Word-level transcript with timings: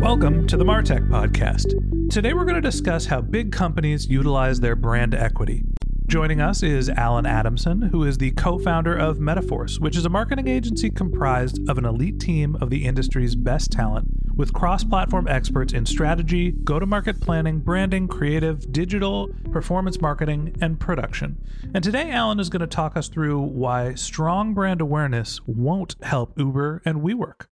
Welcome 0.00 0.46
to 0.46 0.56
the 0.56 0.64
Martech 0.64 1.06
Podcast. 1.10 2.10
Today 2.10 2.32
we're 2.32 2.46
going 2.46 2.54
to 2.54 2.62
discuss 2.62 3.04
how 3.04 3.20
big 3.20 3.52
companies 3.52 4.08
utilize 4.08 4.58
their 4.58 4.74
brand 4.74 5.14
equity. 5.14 5.62
Joining 6.06 6.40
us 6.40 6.62
is 6.62 6.88
Allen 6.88 7.26
Adamson, 7.26 7.82
who 7.82 8.04
is 8.04 8.16
the 8.16 8.30
co 8.30 8.58
founder 8.58 8.96
of 8.96 9.18
Metaforce, 9.18 9.78
which 9.78 9.98
is 9.98 10.06
a 10.06 10.08
marketing 10.08 10.48
agency 10.48 10.88
comprised 10.88 11.68
of 11.68 11.76
an 11.76 11.84
elite 11.84 12.18
team 12.18 12.56
of 12.62 12.70
the 12.70 12.86
industry's 12.86 13.34
best 13.34 13.70
talent 13.70 14.08
with 14.34 14.54
cross 14.54 14.84
platform 14.84 15.28
experts 15.28 15.74
in 15.74 15.84
strategy, 15.84 16.52
go 16.64 16.78
to 16.78 16.86
market 16.86 17.20
planning, 17.20 17.58
branding, 17.58 18.08
creative, 18.08 18.72
digital, 18.72 19.28
performance 19.52 20.00
marketing, 20.00 20.56
and 20.62 20.80
production. 20.80 21.36
And 21.74 21.84
today, 21.84 22.10
Allen 22.10 22.40
is 22.40 22.48
going 22.48 22.60
to 22.60 22.66
talk 22.66 22.96
us 22.96 23.08
through 23.08 23.38
why 23.38 23.92
strong 23.96 24.54
brand 24.54 24.80
awareness 24.80 25.42
won't 25.46 25.94
help 26.00 26.38
Uber 26.38 26.80
and 26.86 27.02
WeWork. 27.02 27.48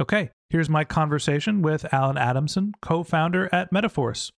Okay, 0.00 0.30
here's 0.48 0.70
my 0.70 0.82
conversation 0.82 1.60
with 1.60 1.92
Allen 1.92 2.16
Adamson, 2.16 2.72
co 2.80 3.04
founder 3.04 3.50
at 3.52 3.70
Metaforce. 3.70 4.32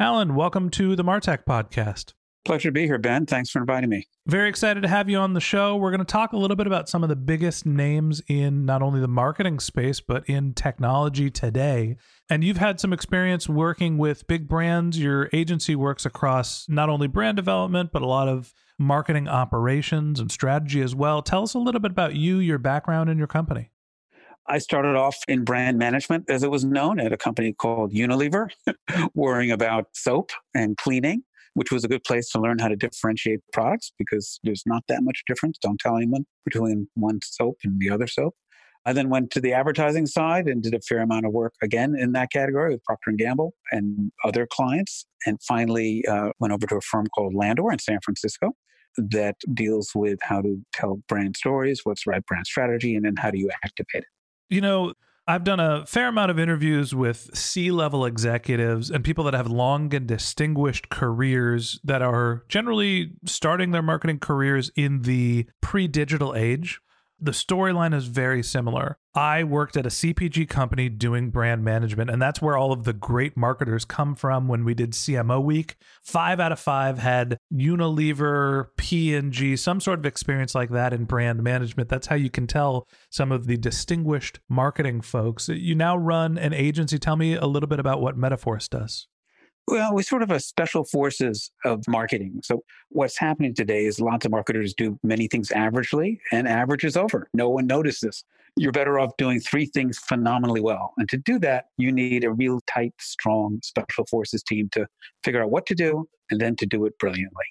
Allen, 0.00 0.34
welcome 0.34 0.70
to 0.70 0.96
the 0.96 1.04
Martech 1.04 1.44
podcast. 1.46 2.14
Pleasure 2.46 2.70
to 2.70 2.72
be 2.72 2.86
here, 2.86 2.96
Ben. 2.96 3.26
Thanks 3.26 3.50
for 3.50 3.58
inviting 3.58 3.90
me. 3.90 4.08
Very 4.26 4.48
excited 4.48 4.80
to 4.80 4.88
have 4.88 5.10
you 5.10 5.18
on 5.18 5.34
the 5.34 5.40
show. 5.40 5.76
We're 5.76 5.90
going 5.90 5.98
to 5.98 6.06
talk 6.06 6.32
a 6.32 6.38
little 6.38 6.56
bit 6.56 6.66
about 6.66 6.88
some 6.88 7.02
of 7.02 7.10
the 7.10 7.16
biggest 7.16 7.66
names 7.66 8.22
in 8.26 8.64
not 8.64 8.80
only 8.80 9.00
the 9.00 9.06
marketing 9.06 9.60
space, 9.60 10.00
but 10.00 10.26
in 10.30 10.54
technology 10.54 11.30
today. 11.30 11.98
And 12.30 12.42
you've 12.42 12.56
had 12.56 12.80
some 12.80 12.94
experience 12.94 13.46
working 13.46 13.98
with 13.98 14.26
big 14.26 14.48
brands. 14.48 14.98
Your 14.98 15.28
agency 15.34 15.76
works 15.76 16.06
across 16.06 16.64
not 16.70 16.88
only 16.88 17.06
brand 17.06 17.36
development, 17.36 17.90
but 17.92 18.00
a 18.00 18.06
lot 18.06 18.28
of 18.28 18.54
marketing 18.78 19.28
operations 19.28 20.20
and 20.20 20.32
strategy 20.32 20.80
as 20.80 20.94
well. 20.94 21.20
Tell 21.20 21.42
us 21.42 21.52
a 21.52 21.58
little 21.58 21.82
bit 21.82 21.90
about 21.90 22.14
you, 22.14 22.38
your 22.38 22.58
background, 22.58 23.10
and 23.10 23.18
your 23.18 23.28
company. 23.28 23.71
I 24.48 24.58
started 24.58 24.96
off 24.96 25.18
in 25.28 25.44
brand 25.44 25.78
management, 25.78 26.28
as 26.28 26.42
it 26.42 26.50
was 26.50 26.64
known, 26.64 26.98
at 26.98 27.12
a 27.12 27.16
company 27.16 27.52
called 27.52 27.92
Unilever, 27.92 28.48
worrying 29.14 29.52
about 29.52 29.86
soap 29.94 30.30
and 30.54 30.76
cleaning, 30.76 31.22
which 31.54 31.70
was 31.70 31.84
a 31.84 31.88
good 31.88 32.02
place 32.04 32.28
to 32.30 32.40
learn 32.40 32.58
how 32.58 32.68
to 32.68 32.76
differentiate 32.76 33.40
products 33.52 33.92
because 33.98 34.40
there's 34.42 34.64
not 34.66 34.82
that 34.88 35.02
much 35.02 35.22
difference. 35.26 35.58
Don't 35.58 35.78
tell 35.78 35.96
anyone 35.96 36.26
between 36.44 36.88
one 36.94 37.20
soap 37.22 37.58
and 37.62 37.80
the 37.80 37.90
other 37.90 38.06
soap. 38.06 38.34
I 38.84 38.92
then 38.92 39.10
went 39.10 39.30
to 39.30 39.40
the 39.40 39.52
advertising 39.52 40.06
side 40.06 40.48
and 40.48 40.60
did 40.60 40.74
a 40.74 40.80
fair 40.80 41.00
amount 41.02 41.24
of 41.24 41.32
work 41.32 41.54
again 41.62 41.94
in 41.96 42.12
that 42.12 42.32
category 42.32 42.72
with 42.72 42.82
Procter 42.82 43.10
and 43.10 43.18
Gamble 43.18 43.54
and 43.70 44.10
other 44.24 44.46
clients, 44.50 45.06
and 45.24 45.40
finally 45.42 46.04
uh, 46.06 46.30
went 46.40 46.52
over 46.52 46.66
to 46.66 46.76
a 46.76 46.80
firm 46.80 47.06
called 47.14 47.32
Landor 47.32 47.70
in 47.70 47.78
San 47.78 48.00
Francisco 48.04 48.52
that 48.96 49.36
deals 49.54 49.92
with 49.94 50.18
how 50.22 50.42
to 50.42 50.60
tell 50.72 51.00
brand 51.08 51.36
stories, 51.36 51.82
what's 51.84 52.04
the 52.04 52.10
right 52.10 52.26
brand 52.26 52.46
strategy, 52.46 52.96
and 52.96 53.04
then 53.04 53.14
how 53.16 53.30
do 53.30 53.38
you 53.38 53.50
activate 53.64 54.02
it. 54.02 54.04
You 54.52 54.60
know, 54.60 54.92
I've 55.26 55.44
done 55.44 55.60
a 55.60 55.86
fair 55.86 56.08
amount 56.08 56.30
of 56.30 56.38
interviews 56.38 56.94
with 56.94 57.30
C 57.34 57.70
level 57.70 58.04
executives 58.04 58.90
and 58.90 59.04
people 59.04 59.24
that 59.24 59.34
have 59.34 59.46
long 59.46 59.94
and 59.94 60.06
distinguished 60.06 60.90
careers 60.90 61.80
that 61.84 62.02
are 62.02 62.44
generally 62.48 63.12
starting 63.24 63.70
their 63.70 63.82
marketing 63.82 64.18
careers 64.18 64.70
in 64.76 65.02
the 65.02 65.46
pre 65.60 65.88
digital 65.88 66.34
age 66.34 66.80
the 67.22 67.30
storyline 67.30 67.94
is 67.94 68.06
very 68.06 68.42
similar. 68.42 68.98
I 69.14 69.44
worked 69.44 69.76
at 69.76 69.84
a 69.84 69.90
CPG 69.90 70.48
company 70.48 70.88
doing 70.88 71.28
brand 71.28 71.62
management, 71.62 72.08
and 72.08 72.20
that's 72.20 72.40
where 72.40 72.56
all 72.56 72.72
of 72.72 72.84
the 72.84 72.94
great 72.94 73.36
marketers 73.36 73.84
come 73.84 74.14
from 74.14 74.48
when 74.48 74.64
we 74.64 74.72
did 74.72 74.92
CMO 74.92 75.42
week. 75.42 75.76
Five 76.02 76.40
out 76.40 76.50
of 76.50 76.58
five 76.58 76.98
had 76.98 77.36
Unilever, 77.52 78.68
P&G, 78.78 79.56
some 79.56 79.80
sort 79.80 79.98
of 79.98 80.06
experience 80.06 80.54
like 80.54 80.70
that 80.70 80.94
in 80.94 81.04
brand 81.04 81.42
management. 81.42 81.90
That's 81.90 82.06
how 82.06 82.16
you 82.16 82.30
can 82.30 82.46
tell 82.46 82.88
some 83.10 83.30
of 83.30 83.46
the 83.46 83.58
distinguished 83.58 84.40
marketing 84.48 85.02
folks. 85.02 85.48
You 85.50 85.74
now 85.74 85.94
run 85.94 86.38
an 86.38 86.54
agency. 86.54 86.98
Tell 86.98 87.16
me 87.16 87.34
a 87.34 87.46
little 87.46 87.68
bit 87.68 87.80
about 87.80 88.00
what 88.00 88.18
Metaforce 88.18 88.68
does. 88.70 89.08
Well, 89.68 89.94
we're 89.94 90.02
sort 90.02 90.22
of 90.22 90.30
a 90.30 90.40
special 90.40 90.84
forces 90.84 91.52
of 91.66 91.84
marketing. 91.86 92.40
So 92.42 92.64
what's 92.88 93.18
happening 93.18 93.54
today 93.54 93.84
is 93.84 94.00
lots 94.00 94.24
of 94.24 94.32
marketers 94.32 94.72
do 94.74 94.98
many 95.02 95.28
things 95.28 95.50
averagely, 95.50 96.18
and 96.32 96.48
average 96.48 96.84
is 96.84 96.96
over. 96.96 97.28
No 97.34 97.50
one 97.50 97.66
notices. 97.66 98.24
You're 98.56 98.72
better 98.72 98.98
off 98.98 99.16
doing 99.16 99.40
three 99.40 99.66
things 99.66 99.98
phenomenally 99.98 100.60
well. 100.60 100.92
And 100.98 101.08
to 101.08 101.16
do 101.16 101.38
that, 101.38 101.66
you 101.78 101.90
need 101.90 102.24
a 102.24 102.32
real 102.32 102.60
tight, 102.66 102.92
strong 103.00 103.60
special 103.62 104.04
forces 104.10 104.42
team 104.42 104.68
to 104.72 104.86
figure 105.24 105.42
out 105.42 105.50
what 105.50 105.66
to 105.66 105.74
do 105.74 106.06
and 106.30 106.40
then 106.40 106.56
to 106.56 106.66
do 106.66 106.84
it 106.84 106.98
brilliantly. 106.98 107.44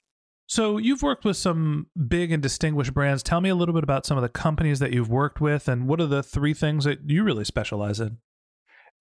So 0.48 0.78
you've 0.78 1.02
worked 1.02 1.24
with 1.24 1.38
some 1.38 1.88
big 2.10 2.32
and 2.32 2.44
distinguished 2.44 2.94
brands. 2.94 3.24
Tell 3.24 3.40
me 3.40 3.50
a 3.50 3.56
little 3.56 3.74
bit 3.74 3.84
about 3.84 4.06
some 4.06 4.18
of 4.18 4.22
the 4.22 4.30
companies 4.30 4.80
that 4.80 4.92
you've 4.92 5.10
worked 5.10 5.40
with 5.40 5.68
and 5.68 5.88
what 5.88 6.02
are 6.02 6.08
the 6.08 6.22
three 6.22 6.54
things 6.54 6.84
that 6.84 7.00
you 7.10 7.24
really 7.24 7.46
specialize 7.46 8.00
in? 8.00 8.18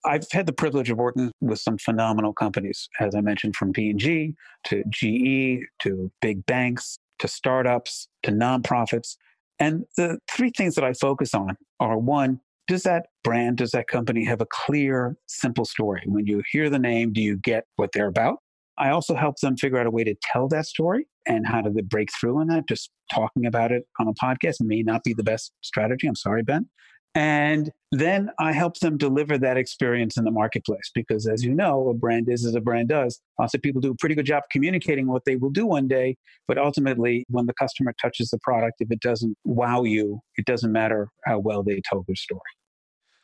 I've 0.04 0.30
had 0.30 0.46
the 0.46 0.52
privilege 0.52 0.90
of 0.90 0.96
working 0.98 1.30
with 1.40 1.58
some 1.58 1.76
phenomenal 1.76 2.32
companies, 2.32 2.88
as 3.00 3.14
I 3.14 3.20
mentioned, 3.20 3.56
from 3.56 3.72
P&G 3.72 4.34
to 4.64 4.84
GE 4.88 5.66
to 5.80 6.10
big 6.22 6.46
banks 6.46 6.98
to 7.18 7.28
startups 7.28 8.08
to 8.22 8.30
nonprofits. 8.30 9.16
And 9.60 9.84
the 9.96 10.18
three 10.30 10.50
things 10.56 10.74
that 10.74 10.84
I 10.84 10.94
focus 10.94 11.34
on 11.34 11.56
are 11.78 11.98
one, 11.98 12.40
does 12.66 12.82
that 12.84 13.06
brand, 13.22 13.58
does 13.58 13.72
that 13.72 13.88
company 13.88 14.24
have 14.24 14.40
a 14.40 14.46
clear, 14.50 15.16
simple 15.26 15.66
story? 15.66 16.02
When 16.06 16.26
you 16.26 16.42
hear 16.50 16.70
the 16.70 16.78
name, 16.78 17.12
do 17.12 17.20
you 17.20 17.36
get 17.36 17.64
what 17.76 17.90
they're 17.92 18.08
about? 18.08 18.38
I 18.78 18.90
also 18.90 19.14
help 19.14 19.36
them 19.42 19.56
figure 19.58 19.78
out 19.78 19.86
a 19.86 19.90
way 19.90 20.04
to 20.04 20.14
tell 20.22 20.48
that 20.48 20.64
story 20.64 21.06
and 21.26 21.46
how 21.46 21.60
they 21.62 21.82
break 21.82 22.08
through 22.18 22.40
in 22.40 22.48
that. 22.48 22.66
Just 22.66 22.90
talking 23.12 23.44
about 23.44 23.70
it 23.70 23.82
on 23.98 24.08
a 24.08 24.14
podcast 24.14 24.56
may 24.60 24.82
not 24.82 25.04
be 25.04 25.12
the 25.12 25.22
best 25.22 25.52
strategy. 25.60 26.06
I'm 26.06 26.16
sorry, 26.16 26.42
Ben. 26.42 26.66
And 27.14 27.72
then 27.90 28.30
I 28.38 28.52
help 28.52 28.78
them 28.78 28.96
deliver 28.96 29.36
that 29.38 29.56
experience 29.56 30.16
in 30.16 30.24
the 30.24 30.30
marketplace 30.30 30.90
because, 30.94 31.26
as 31.26 31.42
you 31.42 31.52
know, 31.52 31.88
a 31.88 31.94
brand 31.94 32.28
is 32.28 32.44
as 32.44 32.54
a 32.54 32.60
brand 32.60 32.88
does. 32.88 33.20
Lots 33.38 33.54
of 33.54 33.62
people 33.62 33.80
do 33.80 33.90
a 33.90 33.96
pretty 33.96 34.14
good 34.14 34.26
job 34.26 34.44
communicating 34.52 35.08
what 35.08 35.24
they 35.24 35.34
will 35.34 35.50
do 35.50 35.66
one 35.66 35.88
day, 35.88 36.16
but 36.46 36.56
ultimately, 36.56 37.24
when 37.28 37.46
the 37.46 37.54
customer 37.54 37.92
touches 38.00 38.30
the 38.30 38.38
product, 38.42 38.76
if 38.78 38.92
it 38.92 39.00
doesn't 39.00 39.36
wow 39.44 39.82
you, 39.82 40.20
it 40.36 40.44
doesn't 40.44 40.70
matter 40.70 41.08
how 41.24 41.40
well 41.40 41.64
they 41.64 41.80
told 41.90 42.06
their 42.06 42.14
story. 42.14 42.40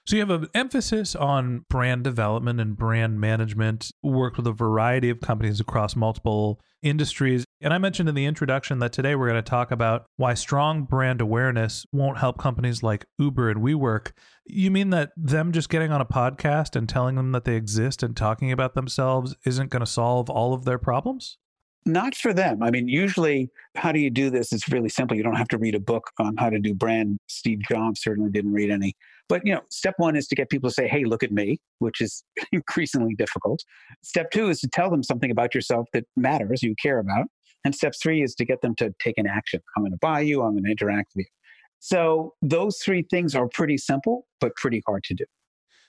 So 0.04 0.16
you 0.16 0.20
have 0.20 0.30
an 0.30 0.48
emphasis 0.54 1.16
on 1.16 1.64
brand 1.68 2.04
development 2.04 2.60
and 2.60 2.76
brand 2.76 3.20
management, 3.20 3.90
worked 4.02 4.36
with 4.36 4.46
a 4.46 4.52
variety 4.52 5.10
of 5.10 5.20
companies 5.20 5.60
across 5.60 5.96
multiple 5.96 6.60
industries. 6.82 7.44
And 7.60 7.72
I 7.72 7.78
mentioned 7.78 8.08
in 8.08 8.14
the 8.14 8.26
introduction 8.26 8.80
that 8.80 8.92
today 8.92 9.14
we're 9.14 9.30
going 9.30 9.42
to 9.42 9.50
talk 9.50 9.70
about 9.70 10.04
why 10.16 10.34
strong 10.34 10.84
brand 10.84 11.22
awareness 11.22 11.86
won't 11.90 12.18
help 12.18 12.36
companies 12.36 12.82
like 12.82 13.06
Uber 13.18 13.48
and 13.48 13.62
WeWork. 13.62 14.12
You 14.44 14.70
mean 14.70 14.90
that 14.90 15.12
them 15.16 15.52
just 15.52 15.70
getting 15.70 15.90
on 15.90 16.02
a 16.02 16.06
podcast 16.06 16.76
and 16.76 16.86
telling 16.86 17.16
them 17.16 17.32
that 17.32 17.44
they 17.44 17.56
exist 17.56 18.02
and 18.02 18.14
talking 18.14 18.52
about 18.52 18.74
themselves 18.74 19.34
isn't 19.46 19.70
going 19.70 19.80
to 19.80 19.86
solve 19.86 20.28
all 20.28 20.52
of 20.52 20.66
their 20.66 20.78
problems? 20.78 21.38
Not 21.86 22.14
for 22.14 22.34
them. 22.34 22.62
I 22.62 22.70
mean, 22.70 22.88
usually, 22.88 23.48
how 23.76 23.92
do 23.92 24.00
you 24.00 24.10
do 24.10 24.28
this? 24.28 24.52
It's 24.52 24.68
really 24.68 24.88
simple. 24.88 25.16
You 25.16 25.22
don't 25.22 25.36
have 25.36 25.48
to 25.48 25.58
read 25.58 25.76
a 25.76 25.80
book 25.80 26.10
on 26.18 26.36
how 26.36 26.50
to 26.50 26.58
do 26.58 26.74
brand. 26.74 27.16
Steve 27.28 27.60
Jobs 27.66 28.02
certainly 28.02 28.30
didn't 28.30 28.52
read 28.52 28.70
any. 28.70 28.94
But 29.28 29.46
you 29.46 29.54
know, 29.54 29.62
step 29.70 29.94
one 29.96 30.16
is 30.16 30.26
to 30.28 30.34
get 30.34 30.50
people 30.50 30.68
to 30.68 30.74
say, 30.74 30.88
"Hey, 30.88 31.04
look 31.04 31.22
at 31.22 31.30
me," 31.30 31.60
which 31.78 32.00
is 32.00 32.24
increasingly 32.52 33.14
difficult. 33.14 33.62
Step 34.02 34.32
two 34.32 34.48
is 34.48 34.60
to 34.60 34.68
tell 34.68 34.90
them 34.90 35.04
something 35.04 35.30
about 35.30 35.54
yourself 35.54 35.86
that 35.92 36.04
matters, 36.16 36.62
you 36.62 36.74
care 36.82 36.98
about. 36.98 37.26
And 37.66 37.74
step 37.74 37.94
three 38.00 38.22
is 38.22 38.36
to 38.36 38.44
get 38.44 38.60
them 38.62 38.76
to 38.76 38.94
take 39.00 39.18
an 39.18 39.26
action. 39.26 39.60
I'm 39.76 39.82
going 39.82 39.90
to 39.90 39.98
buy 40.00 40.20
you. 40.20 40.42
I'm 40.42 40.52
going 40.52 40.62
to 40.62 40.70
interact 40.70 41.14
with 41.16 41.26
you. 41.26 41.32
So 41.80 42.34
those 42.40 42.78
three 42.78 43.04
things 43.10 43.34
are 43.34 43.48
pretty 43.48 43.76
simple, 43.76 44.28
but 44.40 44.54
pretty 44.54 44.84
hard 44.86 45.02
to 45.04 45.14
do. 45.14 45.24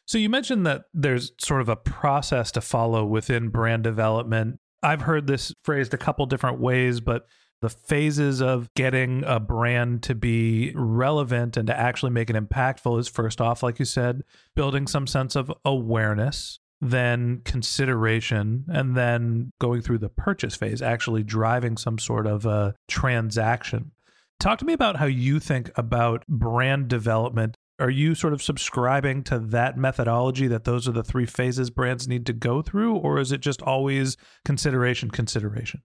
So 0.08 0.18
you 0.18 0.28
mentioned 0.28 0.66
that 0.66 0.86
there's 0.92 1.34
sort 1.40 1.62
of 1.62 1.70
a 1.70 1.76
process 1.76 2.52
to 2.54 2.62
follow 2.62 3.06
within 3.06 3.50
brand 3.50 3.84
development. 3.84 4.60
I've 4.82 5.02
heard 5.02 5.28
this 5.28 5.54
phrased 5.64 5.94
a 5.94 5.98
couple 6.00 6.26
different 6.26 6.60
ways, 6.60 7.00
but 7.00 7.28
the 7.62 7.70
phases 7.70 8.42
of 8.42 8.74
getting 8.74 9.24
a 9.26 9.40
brand 9.40 10.02
to 10.04 10.16
be 10.16 10.74
relevant 10.76 11.58
and 11.58 11.68
to 11.68 11.80
actually 11.80 12.12
make 12.12 12.32
it 12.32 12.36
impactful 12.36 13.00
is 13.00 13.08
first 13.08 13.40
off, 13.40 13.62
like 13.62 13.78
you 13.78 13.86
said, 13.86 14.24
building 14.56 14.88
some 14.88 15.06
sense 15.06 15.36
of 15.36 15.54
awareness, 15.64 16.58
then 16.80 17.42
consideration, 17.44 18.66
and 18.68 18.96
then 18.96 19.52
going 19.60 19.82
through 19.82 19.98
the 20.00 20.10
purchase 20.10 20.56
phase, 20.56 20.82
actually 20.82 21.24
driving 21.24 21.78
some 21.78 21.98
sort 21.98 22.28
of 22.28 22.46
a 22.46 22.76
transaction. 22.88 23.92
Talk 24.40 24.60
to 24.60 24.66
me 24.66 24.74
about 24.74 24.98
how 24.98 25.06
you 25.06 25.40
think 25.40 25.72
about 25.76 26.26
brand 26.28 26.88
development 26.88 27.58
are 27.80 27.90
you 27.92 28.16
sort 28.16 28.34
of 28.34 28.42
subscribing 28.42 29.24
to 29.24 29.38
that 29.38 29.78
methodology 29.78 30.48
that 30.48 30.64
those 30.64 30.88
are 30.88 30.92
the 30.92 31.04
three 31.04 31.28
phases 31.28 31.70
brands 31.70 32.08
need 32.08 32.26
to 32.26 32.34
go 32.34 32.64
through 32.64 32.96
or 32.96 33.20
is 33.20 33.32
it 33.32 33.40
just 33.40 33.62
always 33.62 34.18
consideration 34.44 35.12
consideration 35.12 35.82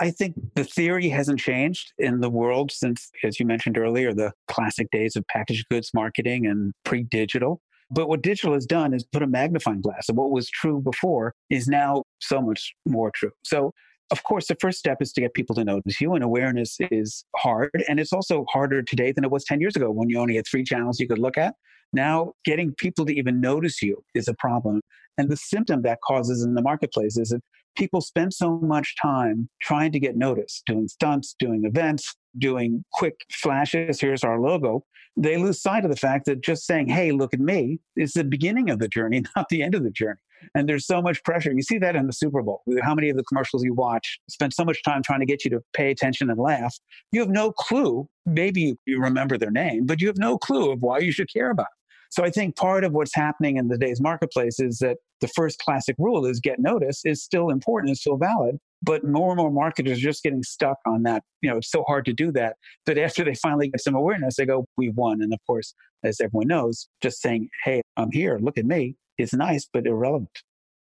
I 0.00 0.10
think 0.10 0.34
the 0.54 0.64
theory 0.64 1.08
hasn't 1.08 1.38
changed 1.38 1.92
in 1.98 2.20
the 2.20 2.30
world 2.30 2.72
since, 2.72 3.10
as 3.22 3.38
you 3.38 3.46
mentioned 3.46 3.78
earlier, 3.78 4.12
the 4.12 4.32
classic 4.48 4.90
days 4.90 5.14
of 5.14 5.24
packaged 5.28 5.68
goods 5.70 5.92
marketing 5.94 6.46
and 6.46 6.72
pre 6.84 7.04
digital. 7.04 7.60
But 7.90 8.08
what 8.08 8.22
digital 8.22 8.54
has 8.54 8.66
done 8.66 8.94
is 8.94 9.04
put 9.04 9.22
a 9.22 9.26
magnifying 9.26 9.80
glass 9.80 10.08
of 10.08 10.16
what 10.16 10.30
was 10.30 10.48
true 10.48 10.80
before 10.80 11.34
is 11.50 11.68
now 11.68 12.04
so 12.20 12.40
much 12.40 12.74
more 12.86 13.10
true. 13.10 13.32
So 13.42 13.72
of 14.10 14.22
course, 14.22 14.48
the 14.48 14.56
first 14.60 14.78
step 14.78 14.98
is 15.00 15.12
to 15.14 15.20
get 15.20 15.34
people 15.34 15.54
to 15.56 15.64
notice 15.64 16.00
you, 16.00 16.14
and 16.14 16.22
awareness 16.22 16.76
is 16.90 17.24
hard. 17.36 17.70
And 17.88 17.98
it's 17.98 18.12
also 18.12 18.44
harder 18.50 18.82
today 18.82 19.12
than 19.12 19.24
it 19.24 19.30
was 19.30 19.44
10 19.44 19.60
years 19.60 19.76
ago 19.76 19.90
when 19.90 20.10
you 20.10 20.18
only 20.18 20.36
had 20.36 20.46
three 20.46 20.62
channels 20.62 21.00
you 21.00 21.08
could 21.08 21.18
look 21.18 21.38
at. 21.38 21.54
Now, 21.92 22.32
getting 22.44 22.74
people 22.74 23.06
to 23.06 23.14
even 23.14 23.40
notice 23.40 23.80
you 23.80 24.04
is 24.14 24.28
a 24.28 24.34
problem. 24.34 24.82
And 25.16 25.30
the 25.30 25.36
symptom 25.36 25.82
that 25.82 26.00
causes 26.02 26.42
in 26.42 26.54
the 26.54 26.62
marketplace 26.62 27.16
is 27.16 27.30
that 27.30 27.40
people 27.76 28.00
spend 28.00 28.34
so 28.34 28.58
much 28.58 28.94
time 29.00 29.48
trying 29.62 29.92
to 29.92 30.00
get 30.00 30.16
noticed, 30.16 30.64
doing 30.66 30.88
stunts, 30.88 31.34
doing 31.38 31.64
events, 31.64 32.14
doing 32.38 32.84
quick 32.92 33.14
flashes. 33.30 34.00
Here's 34.00 34.24
our 34.24 34.38
logo. 34.38 34.84
They 35.16 35.36
lose 35.36 35.62
sight 35.62 35.84
of 35.84 35.90
the 35.90 35.96
fact 35.96 36.26
that 36.26 36.42
just 36.42 36.66
saying, 36.66 36.88
hey, 36.88 37.12
look 37.12 37.32
at 37.32 37.40
me, 37.40 37.78
is 37.96 38.14
the 38.14 38.24
beginning 38.24 38.70
of 38.70 38.80
the 38.80 38.88
journey, 38.88 39.22
not 39.36 39.48
the 39.48 39.62
end 39.62 39.74
of 39.74 39.84
the 39.84 39.90
journey. 39.90 40.18
And 40.54 40.68
there's 40.68 40.86
so 40.86 41.00
much 41.00 41.22
pressure. 41.24 41.52
You 41.52 41.62
see 41.62 41.78
that 41.78 41.96
in 41.96 42.06
the 42.06 42.12
Super 42.12 42.42
Bowl. 42.42 42.62
How 42.82 42.94
many 42.94 43.08
of 43.08 43.16
the 43.16 43.24
commercials 43.24 43.64
you 43.64 43.72
watch 43.72 44.18
spend 44.28 44.52
so 44.52 44.64
much 44.64 44.82
time 44.82 45.02
trying 45.02 45.20
to 45.20 45.26
get 45.26 45.44
you 45.44 45.50
to 45.52 45.60
pay 45.72 45.90
attention 45.90 46.28
and 46.28 46.38
laugh? 46.38 46.76
You 47.12 47.20
have 47.20 47.30
no 47.30 47.52
clue. 47.52 48.08
Maybe 48.26 48.76
you 48.84 49.00
remember 49.00 49.38
their 49.38 49.50
name, 49.50 49.86
but 49.86 50.00
you 50.00 50.06
have 50.08 50.18
no 50.18 50.36
clue 50.36 50.70
of 50.70 50.82
why 50.82 50.98
you 50.98 51.12
should 51.12 51.32
care 51.32 51.50
about 51.50 51.66
it. 51.66 51.84
So 52.10 52.22
I 52.22 52.30
think 52.30 52.56
part 52.56 52.84
of 52.84 52.92
what's 52.92 53.14
happening 53.14 53.56
in 53.56 53.68
the 53.68 53.78
day's 53.78 54.00
marketplace 54.00 54.60
is 54.60 54.78
that 54.78 54.98
the 55.20 55.28
first 55.28 55.58
classic 55.58 55.96
rule 55.98 56.26
is 56.26 56.38
get 56.38 56.60
notice 56.60 57.00
is 57.04 57.22
still 57.22 57.50
important, 57.50 57.90
is 57.90 58.00
still 58.00 58.18
valid. 58.18 58.58
But 58.84 59.04
more 59.04 59.30
and 59.30 59.38
more 59.38 59.50
marketers 59.50 59.98
are 59.98 60.02
just 60.02 60.22
getting 60.22 60.42
stuck 60.42 60.76
on 60.86 61.02
that. 61.04 61.22
You 61.40 61.50
know, 61.50 61.56
it's 61.56 61.70
so 61.70 61.84
hard 61.86 62.04
to 62.06 62.12
do 62.12 62.30
that. 62.32 62.56
But 62.84 62.98
after 62.98 63.24
they 63.24 63.34
finally 63.34 63.68
get 63.68 63.80
some 63.80 63.94
awareness, 63.94 64.36
they 64.36 64.46
go, 64.46 64.66
we've 64.76 64.94
won. 64.94 65.22
And 65.22 65.32
of 65.32 65.40
course, 65.46 65.74
as 66.02 66.20
everyone 66.20 66.48
knows, 66.48 66.88
just 67.02 67.22
saying, 67.22 67.48
hey, 67.64 67.82
I'm 67.96 68.10
here, 68.12 68.38
look 68.40 68.58
at 68.58 68.66
me, 68.66 68.96
is 69.18 69.32
nice, 69.32 69.68
but 69.72 69.86
irrelevant. 69.86 70.42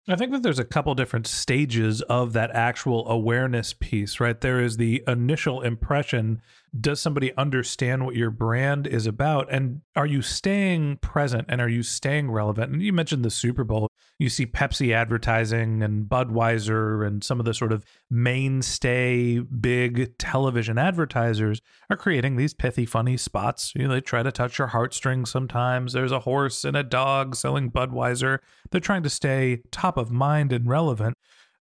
I 0.08 0.16
think 0.16 0.32
that 0.32 0.42
there's 0.42 0.58
a 0.58 0.64
couple 0.64 0.94
different 0.94 1.26
stages 1.26 2.00
of 2.02 2.32
that 2.32 2.50
actual 2.52 3.08
awareness 3.08 3.72
piece, 3.72 4.19
right? 4.19 4.40
There 4.40 4.60
is 4.60 4.76
the 4.76 5.02
initial 5.06 5.62
impression. 5.62 6.42
Does 6.78 7.00
somebody 7.00 7.37
understand 7.37 8.05
what 8.05 8.14
your 8.14 8.31
brand 8.31 8.87
is 8.87 9.06
about? 9.06 9.50
And 9.50 9.81
are 9.96 10.06
you 10.06 10.22
staying 10.22 10.99
present 10.99 11.46
and 11.49 11.61
are 11.61 11.69
you 11.69 11.82
staying 11.82 12.31
relevant? 12.31 12.72
And 12.72 12.82
you 12.82 12.93
mentioned 12.93 13.25
the 13.25 13.31
Super 13.31 13.64
Bowl. 13.64 13.88
You 14.19 14.28
see 14.28 14.46
Pepsi 14.46 14.94
advertising 14.94 15.82
and 15.82 16.08
Budweiser 16.08 17.05
and 17.05 17.25
some 17.25 17.40
of 17.40 17.46
the 17.46 17.55
sort 17.55 17.72
of 17.72 17.84
mainstay 18.08 19.40
big 19.40 20.17
television 20.19 20.78
advertisers 20.78 21.61
are 21.88 21.96
creating 21.96 22.37
these 22.37 22.55
pithy, 22.55 22.87
funny 22.87 23.16
spots. 23.16 23.73
You 23.75 23.88
know, 23.88 23.94
they 23.94 24.00
try 24.00 24.23
to 24.23 24.31
touch 24.31 24.58
your 24.58 24.69
heartstrings 24.69 25.31
sometimes. 25.31 25.93
There's 25.93 26.12
a 26.12 26.20
horse 26.20 26.64
and 26.64 26.76
a 26.76 26.84
dog 26.84 27.34
selling 27.34 27.70
Budweiser. 27.70 28.38
They're 28.70 28.81
trying 28.81 29.02
to 29.02 29.11
stay 29.11 29.62
top 29.73 29.96
of 29.96 30.12
mind 30.12 30.52
and 30.52 30.69
relevant. 30.69 31.16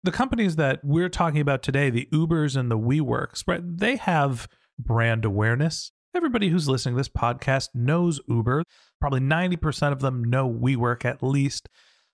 The 0.04 0.12
companies 0.12 0.56
that 0.56 0.80
we're 0.84 1.08
talking 1.08 1.40
about 1.40 1.62
today, 1.62 1.90
the 1.90 2.08
Ubers 2.12 2.56
and 2.56 2.70
the 2.70 2.78
WeWorks, 2.78 3.44
right? 3.46 3.60
They 3.62 3.96
have 3.96 4.46
brand 4.78 5.24
awareness. 5.24 5.92
Everybody 6.14 6.48
who's 6.48 6.68
listening 6.68 6.94
to 6.94 7.00
this 7.00 7.08
podcast 7.08 7.68
knows 7.74 8.20
Uber. 8.28 8.64
Probably 9.00 9.20
90% 9.20 9.92
of 9.92 10.00
them 10.00 10.24
know 10.24 10.48
WeWork 10.48 11.04
at 11.04 11.22
least. 11.22 11.68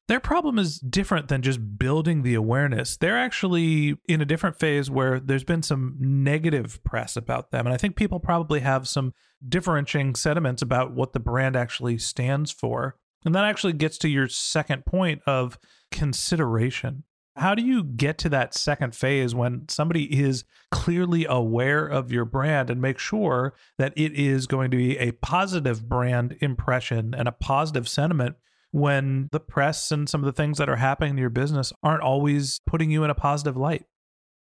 Their 0.07 0.21
problem 0.21 0.59
is 0.59 0.79
different 0.79 1.29
than 1.29 1.41
just 1.41 1.79
building 1.79 2.23
the 2.23 2.35
awareness. 2.35 2.99
They're 2.99 3.19
actually 3.19 3.97
in 4.07 4.21
a 4.21 4.27
different 4.27 4.59
phase 4.59 4.91
where 4.91 5.19
there's 5.19 5.45
been 5.45 5.63
some 5.63 5.97
negative 5.99 6.83
press 6.85 7.17
about 7.17 7.51
them. 7.51 7.67
And 7.67 7.73
I 7.73 7.79
think 7.79 7.97
people 7.97 8.21
probably 8.21 8.61
have 8.61 8.87
some 8.87 9.15
differentiating 9.49 10.17
sentiments 10.17 10.61
about 10.61 10.93
what 10.93 11.15
the 11.15 11.21
brand 11.21 11.57
actually 11.57 11.97
stands 11.97 12.51
for. 12.51 12.97
And 13.25 13.35
that 13.35 13.45
actually 13.45 13.73
gets 13.73 13.97
to 13.99 14.09
your 14.09 14.29
second 14.29 14.85
point 14.85 15.23
of 15.27 15.59
consideration. 15.91 17.05
How 17.37 17.55
do 17.55 17.63
you 17.63 17.83
get 17.83 18.17
to 18.19 18.29
that 18.29 18.55
second 18.55 18.95
phase 18.95 19.35
when 19.35 19.69
somebody 19.69 20.21
is 20.21 20.45
clearly 20.71 21.27
aware 21.29 21.85
of 21.85 22.13
your 22.13 22.25
brand 22.25 22.71
and 22.71 22.81
make 22.81 22.99
sure 22.99 23.55
that 23.77 23.93
it 23.97 24.13
is 24.13 24.47
going 24.47 24.71
to 24.71 24.77
be 24.77 24.97
a 24.99 25.13
positive 25.13 25.89
brand 25.89 26.37
impression 26.41 27.13
and 27.13 27.27
a 27.27 27.33
positive 27.33 27.89
sentiment 27.89 28.37
when 28.71 29.29
the 29.33 29.41
press 29.41 29.91
and 29.91 30.09
some 30.09 30.21
of 30.21 30.27
the 30.27 30.33
things 30.33 30.59
that 30.59 30.69
are 30.69 30.77
happening 30.77 31.11
in 31.11 31.19
your 31.19 31.31
business 31.31 31.73
aren't 31.83 32.03
always 32.03 32.61
putting 32.67 32.91
you 32.91 33.05
in 33.05 33.11
a 33.11 33.15
positive 33.15 33.57
light. 33.57 33.85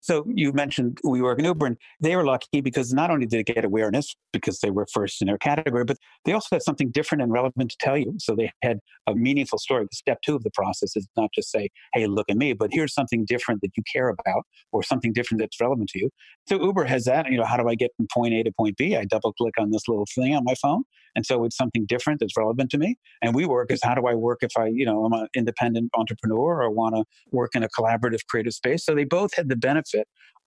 So 0.04 0.26
you 0.28 0.52
mentioned 0.52 0.98
WeWork 1.02 1.38
and 1.38 1.46
Uber, 1.46 1.64
and 1.64 1.78
they 1.98 2.14
were 2.14 2.26
lucky 2.26 2.60
because 2.60 2.92
not 2.92 3.10
only 3.10 3.24
did 3.24 3.46
they 3.46 3.54
get 3.54 3.64
awareness 3.64 4.14
because 4.34 4.60
they 4.60 4.70
were 4.70 4.86
first 4.93 5.22
in 5.22 5.29
their 5.29 5.38
category, 5.38 5.86
but 5.86 5.96
they 6.26 6.32
also 6.34 6.48
had 6.56 6.62
something 6.62 6.90
different 6.90 7.22
and 7.22 7.32
relevant 7.32 7.70
to 7.70 7.76
tell 7.81 7.96
you. 7.96 8.12
So 8.19 8.36
they 8.36 8.52
had 8.60 8.81
a 9.06 9.14
meaningful 9.14 9.58
story. 9.58 9.86
Step 9.94 10.19
two 10.20 10.36
of 10.36 10.43
the 10.43 10.50
process 10.50 10.94
is 10.94 11.08
not 11.17 11.31
just 11.34 11.50
say, 11.50 11.70
"Hey, 11.94 12.06
look 12.06 12.26
at 12.29 12.36
me," 12.36 12.52
but 12.52 12.69
here's 12.70 12.93
something 12.93 13.24
different 13.24 13.62
that 13.62 13.70
you 13.79 13.82
care 13.90 14.10
about, 14.10 14.43
or 14.72 14.82
something 14.82 15.10
different 15.10 15.40
that's 15.40 15.58
relevant 15.58 15.88
to 15.90 15.98
you. 15.98 16.10
So 16.50 16.62
Uber 16.62 16.84
has 16.84 17.05
that. 17.05 17.31
You 17.32 17.38
know, 17.38 17.46
how 17.46 17.56
do 17.56 17.67
I 17.67 17.74
get 17.74 17.90
from 17.96 18.06
point 18.12 18.34
A 18.34 18.43
to 18.43 18.52
point 18.52 18.76
B? 18.76 18.96
I 18.96 19.06
double 19.06 19.32
click 19.32 19.55
on 19.58 19.70
this 19.70 19.88
little 19.88 20.06
thing 20.14 20.36
on 20.36 20.44
my 20.44 20.55
phone, 20.55 20.82
and 21.17 21.24
so 21.24 21.44
it's 21.44 21.56
something 21.56 21.86
different 21.86 22.20
that's 22.20 22.36
relevant 22.36 22.70
to 22.72 22.79
me. 22.79 22.98
And 23.22 23.34
WeWork 23.34 23.70
is 23.70 23.81
how 23.82 23.94
do 23.94 24.06
I 24.06 24.14
work 24.14 24.43
if 24.43 24.52
I, 24.58 24.67
you 24.67 24.84
know, 24.84 25.06
I'm 25.06 25.14
an 25.14 25.29
independent 25.34 25.93
entrepreneur 25.96 26.62
or 26.62 26.70
want 26.70 26.94
to 26.94 27.05
work 27.31 27.52
in 27.55 27.62
a 27.62 27.69
collaborative 27.69 28.26
creative 28.29 28.52
space. 28.52 28.84
So 28.84 28.94
they 28.94 29.05
both 29.05 29.34
had 29.34 29.48
the 29.48 29.56
benefit 29.56 29.94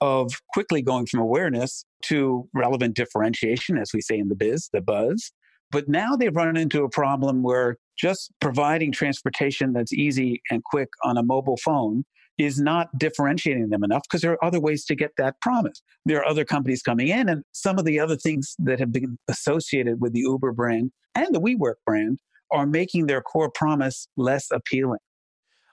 of 0.02 0.32
quickly 0.54 0.82
going 0.82 1.06
from 1.06 1.20
awareness 1.20 1.86
to 2.04 2.48
relevant 2.54 2.96
differentiation, 2.96 3.78
as 3.78 3.92
we 3.94 4.02
say 4.02 4.18
in 4.18 4.30
the 4.30 4.36
biz, 4.36 4.70
the 4.72 4.82
buzz. 4.82 5.32
But 5.72 5.90
now 5.90 6.16
they've 6.16 6.36
run 6.36 6.56
into 6.56 6.84
a 6.84 6.90
problem 6.90 7.44
where 7.44 7.78
just 7.98 8.32
providing 8.40 8.92
transportation 8.92 9.74
that's 9.74 9.92
easy 9.92 10.42
and 10.50 10.64
quick 10.64 10.90
on 11.04 11.18
a 11.18 11.24
mobile 11.24 11.58
phone 11.58 12.06
is 12.38 12.60
not 12.60 12.88
differentiating 12.98 13.70
them 13.70 13.84
enough 13.84 14.04
because 14.04 14.22
there 14.22 14.32
are 14.32 14.46
other 14.46 14.60
ways 14.60 14.86
to 14.86 14.96
get 14.96 15.12
that 15.18 15.42
promise. 15.42 15.82
There 16.06 16.20
are 16.20 16.28
other 16.28 16.46
companies 16.46 16.84
coming 16.84 17.08
in, 17.08 17.28
and 17.28 17.44
some 17.52 17.80
of 17.80 17.86
the 17.86 18.00
other 18.00 18.16
things 18.16 18.56
that 18.60 18.80
have 18.80 18.92
been 18.92 19.18
associated 19.28 20.00
with 20.00 20.14
the 20.14 20.20
Uber 20.20 20.52
brand 20.52 20.92
and 21.16 21.34
the 21.34 21.42
WeWork 21.42 21.76
brand 21.86 22.20
are 22.52 22.68
making 22.68 23.08
their 23.08 23.22
core 23.22 23.50
promise 23.50 24.08
less 24.16 24.48
appealing. 24.52 25.00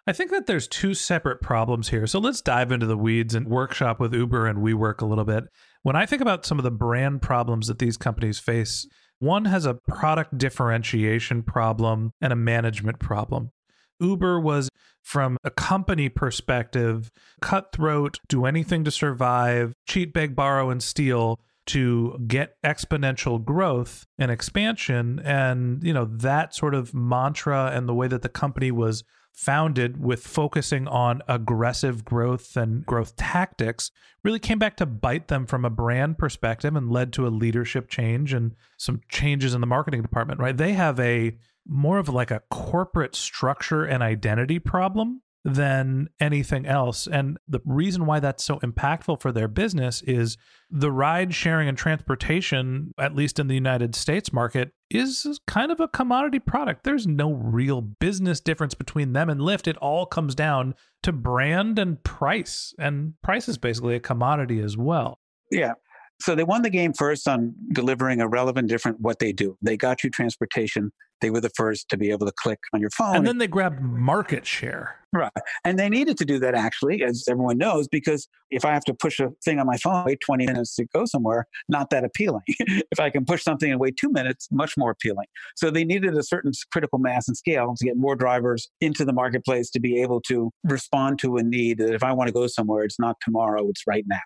I 0.07 0.13
think 0.13 0.31
that 0.33 0.47
there's 0.47 0.69
two 0.69 0.93
separate 0.93 1.41
problems 1.41 1.89
here. 1.89 2.07
So 2.07 2.19
let's 2.19 2.43
dive 2.43 2.71
into 2.71 2.87
the 2.87 2.97
weeds 2.97 3.35
and 3.35 3.49
workshop 3.49 3.99
with 3.99 4.13
Uber 4.13 4.47
and 4.47 4.59
WeWork 4.59 5.01
a 5.01 5.07
little 5.07 5.25
bit. 5.25 5.45
When 5.83 5.97
I 5.97 6.05
think 6.05 6.21
about 6.21 6.45
some 6.45 6.59
of 6.59 6.63
the 6.63 6.71
brand 6.71 7.23
problems 7.23 7.69
that 7.69 7.79
these 7.79 7.97
companies 7.97 8.39
face, 8.39 8.87
one 9.19 9.47
has 9.47 9.65
a 9.65 9.79
product 9.89 10.37
differentiation 10.37 11.43
problem 11.43 12.13
and 12.21 12.33
a 12.33 12.37
management 12.37 12.99
problem. 12.99 13.51
Uber 13.99 14.41
was, 14.41 14.69
from 15.03 15.39
a 15.43 15.51
company 15.51 16.11
perspective, 16.11 17.11
cutthroat, 17.41 18.19
do 18.29 18.45
anything 18.45 18.85
to 18.85 18.91
survive, 18.91 19.73
cheat, 19.87 20.13
beg, 20.13 20.37
borrow, 20.37 20.69
and 20.69 20.83
steal 20.83 21.39
to 21.67 22.19
get 22.27 22.57
exponential 22.63 23.43
growth 23.43 24.05
and 24.19 24.31
expansion. 24.31 25.21
And, 25.25 25.83
you 25.83 25.95
know, 25.95 26.05
that 26.05 26.55
sort 26.55 26.75
of 26.75 26.93
mantra 26.93 27.71
and 27.73 27.89
the 27.89 27.95
way 27.95 28.09
that 28.09 28.21
the 28.21 28.29
company 28.29 28.71
was 28.71 29.03
founded 29.35 30.01
with 30.01 30.25
focusing 30.25 30.87
on 30.87 31.21
aggressive 31.27 32.05
growth 32.05 32.57
and 32.57 32.87
growth 32.87 33.17
tactics 33.17 33.91
really 34.23 34.39
came 34.39 34.61
back 34.61 34.77
to 34.77 34.87
bite 34.87 35.27
them 35.27 35.45
from 35.45 35.65
a 35.65 35.71
brand 35.71 36.17
perspective 36.17 36.77
and 36.77 36.91
led 36.91 37.13
to 37.13 37.27
a 37.27 37.29
leadership 37.29 37.89
change 37.89 38.33
and 38.33 38.55
some 38.79 39.01
changes 39.09 39.53
in 39.53 39.61
the 39.61 39.67
marketing 39.67 40.03
department, 40.03 40.41
right? 40.41 40.57
They 40.57 40.73
have 40.75 40.99
a 41.01 41.37
more 41.67 41.99
of 41.99 42.09
like 42.09 42.31
a 42.31 42.43
corporate 42.51 43.17
structure 43.17 43.85
and 43.85 44.03
identity 44.03 44.59
problem 44.59 45.21
than 45.45 46.09
anything 46.21 46.65
else. 46.65 47.07
And 47.07 47.37
the 47.47 47.61
reason 47.67 48.07
why 48.07 48.19
that's 48.19 48.43
so 48.43 48.59
impactful 48.61 49.21
for 49.21 49.31
their 49.31 49.47
business 49.47 50.01
is 50.03 50.39
the 50.71 50.91
ride 50.91 51.35
sharing 51.35 51.69
and 51.69 51.77
transportation, 51.77 52.95
at 52.99 53.15
least 53.15 53.39
in 53.39 53.49
the 53.49 53.55
United 53.55 53.95
States 53.95 54.33
market, 54.33 54.73
is 54.91 55.39
kind 55.47 55.71
of 55.71 55.81
a 55.81 55.89
commodity 55.89 56.39
product. 56.39 56.85
There's 56.85 57.07
no 57.07 57.33
real 57.33 57.83
business 57.83 58.41
difference 58.41 58.75
between 58.75 59.13
them 59.13 59.29
and 59.29 59.41
Lyft. 59.41 59.67
It 59.67 59.77
all 59.77 60.07
comes 60.07 60.35
down 60.35 60.75
to 61.03 61.13
brand 61.13 61.79
and 61.79 62.03
price. 62.03 62.73
And 62.79 63.13
price 63.23 63.47
is 63.47 63.59
basically 63.59 63.97
a 63.97 64.01
commodity 64.01 64.61
as 64.61 64.79
well. 64.79 65.19
Yeah. 65.51 65.75
So 66.21 66.35
they 66.35 66.45
won 66.45 66.63
the 66.63 66.71
game 66.71 66.95
first 66.95 67.29
on 67.29 67.55
delivering 67.73 68.23
a 68.23 68.29
relevant, 68.29 68.69
different 68.69 69.01
what 69.01 69.19
they 69.19 69.33
do. 69.33 69.59
They 69.61 69.77
got 69.77 70.03
you 70.03 70.09
transportation. 70.09 70.91
They 71.25 71.31
were 71.31 71.41
the 71.41 71.49
first 71.57 71.89
to 71.89 71.97
be 71.97 72.11
able 72.11 72.27
to 72.27 72.33
click 72.37 72.59
on 72.75 72.83
your 72.83 72.91
phone. 72.91 73.17
And 73.17 73.27
then 73.27 73.39
they 73.39 73.47
grabbed 73.47 73.81
market 73.81 74.45
share. 74.45 74.97
Right. 75.11 75.33
And 75.65 75.79
they 75.79 75.89
needed 75.89 76.19
to 76.19 76.27
do 76.27 76.39
that 76.41 76.55
actually, 76.55 77.03
as 77.03 77.25
everyone 77.31 77.57
knows, 77.57 77.89
because 77.89 78.29
if 78.51 78.67
I 78.67 78.75
have 78.75 78.85
to 78.85 78.93
push 78.93 79.21
a 79.21 79.31
thing 79.43 79.59
on 79.59 79.67
my 79.67 79.79
phone, 79.79 80.05
wait 80.05 80.21
20 80.21 80.45
minutes 80.45 80.75
to 80.75 80.85
go 80.95 81.07
somewhere, 81.07 81.47
not 81.67 81.89
that 81.89 82.05
appealing. 82.05 82.43
if 82.49 83.01
I 83.01 83.09
can 83.09 83.25
push 83.25 83.43
something 83.43 83.71
and 83.71 83.81
wait 83.81 83.97
two 83.97 84.11
minutes, 84.11 84.49
much 84.53 84.77
more 84.77 84.91
appealing. 84.91 85.25
So 85.57 85.71
they 85.71 85.83
needed 85.83 86.15
a 86.15 86.23
certain 86.23 86.53
critical 86.71 86.99
mass 86.99 87.27
and 87.27 87.35
scale 87.35 87.75
to 87.75 87.85
get 87.87 87.97
more 87.97 88.17
drivers 88.17 88.69
into 88.83 89.07
the 89.07 89.15
marketplace 89.15 89.71
to 89.71 89.81
be 89.81 90.03
able 90.03 90.21
to 90.23 90.51
respond 90.63 91.21
to 91.21 91.39
a 91.39 91.43
need 91.43 91.79
that 91.79 91.95
if 91.95 92.03
I 92.03 92.13
want 92.13 92.29
to 92.29 92.35
go 92.35 92.47
somewhere, 92.49 92.85
it's 92.85 93.01
not 93.01 93.17
tomorrow, 93.25 93.67
it's 93.71 93.87
right 93.87 94.05
now. 94.07 94.21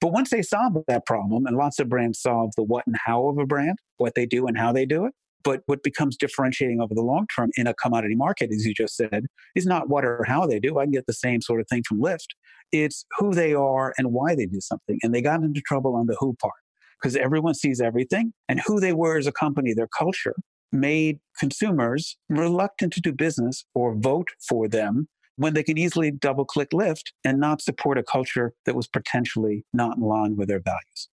But 0.00 0.12
once 0.12 0.30
they 0.30 0.42
solve 0.42 0.72
that 0.88 1.06
problem, 1.06 1.46
and 1.46 1.56
lots 1.56 1.78
of 1.78 1.88
brands 1.88 2.20
solve 2.20 2.50
the 2.56 2.64
what 2.64 2.88
and 2.88 2.96
how 3.04 3.28
of 3.28 3.38
a 3.38 3.46
brand, 3.46 3.78
what 3.98 4.16
they 4.16 4.26
do 4.26 4.48
and 4.48 4.58
how 4.58 4.72
they 4.72 4.84
do 4.84 5.04
it. 5.04 5.14
But 5.42 5.62
what 5.66 5.82
becomes 5.82 6.16
differentiating 6.16 6.80
over 6.80 6.94
the 6.94 7.02
long 7.02 7.26
term 7.34 7.50
in 7.56 7.66
a 7.66 7.74
commodity 7.74 8.14
market, 8.14 8.50
as 8.52 8.64
you 8.66 8.74
just 8.74 8.96
said, 8.96 9.26
is 9.54 9.66
not 9.66 9.88
what 9.88 10.04
or 10.04 10.24
how 10.26 10.46
they 10.46 10.60
do. 10.60 10.78
I 10.78 10.84
can 10.84 10.92
get 10.92 11.06
the 11.06 11.12
same 11.12 11.40
sort 11.40 11.60
of 11.60 11.68
thing 11.68 11.82
from 11.88 12.00
Lyft. 12.00 12.28
It's 12.72 13.04
who 13.18 13.32
they 13.32 13.54
are 13.54 13.94
and 13.96 14.12
why 14.12 14.34
they 14.34 14.46
do 14.46 14.60
something. 14.60 14.98
And 15.02 15.14
they 15.14 15.22
got 15.22 15.42
into 15.42 15.60
trouble 15.60 15.96
on 15.96 16.06
the 16.06 16.16
who 16.20 16.34
part 16.34 16.54
because 17.00 17.16
everyone 17.16 17.54
sees 17.54 17.80
everything 17.80 18.32
and 18.48 18.60
who 18.60 18.80
they 18.80 18.92
were 18.92 19.16
as 19.16 19.26
a 19.26 19.32
company, 19.32 19.72
their 19.72 19.88
culture 19.88 20.34
made 20.72 21.18
consumers 21.38 22.16
reluctant 22.28 22.92
to 22.92 23.00
do 23.00 23.12
business 23.12 23.64
or 23.74 23.94
vote 23.94 24.28
for 24.48 24.68
them 24.68 25.08
when 25.36 25.54
they 25.54 25.62
can 25.62 25.78
easily 25.78 26.10
double 26.10 26.44
click 26.44 26.70
Lyft 26.70 27.12
and 27.24 27.40
not 27.40 27.62
support 27.62 27.96
a 27.98 28.02
culture 28.02 28.52
that 28.66 28.76
was 28.76 28.86
potentially 28.86 29.64
not 29.72 29.96
in 29.96 30.02
line 30.02 30.36
with 30.36 30.48
their 30.48 30.60
values. 30.60 31.08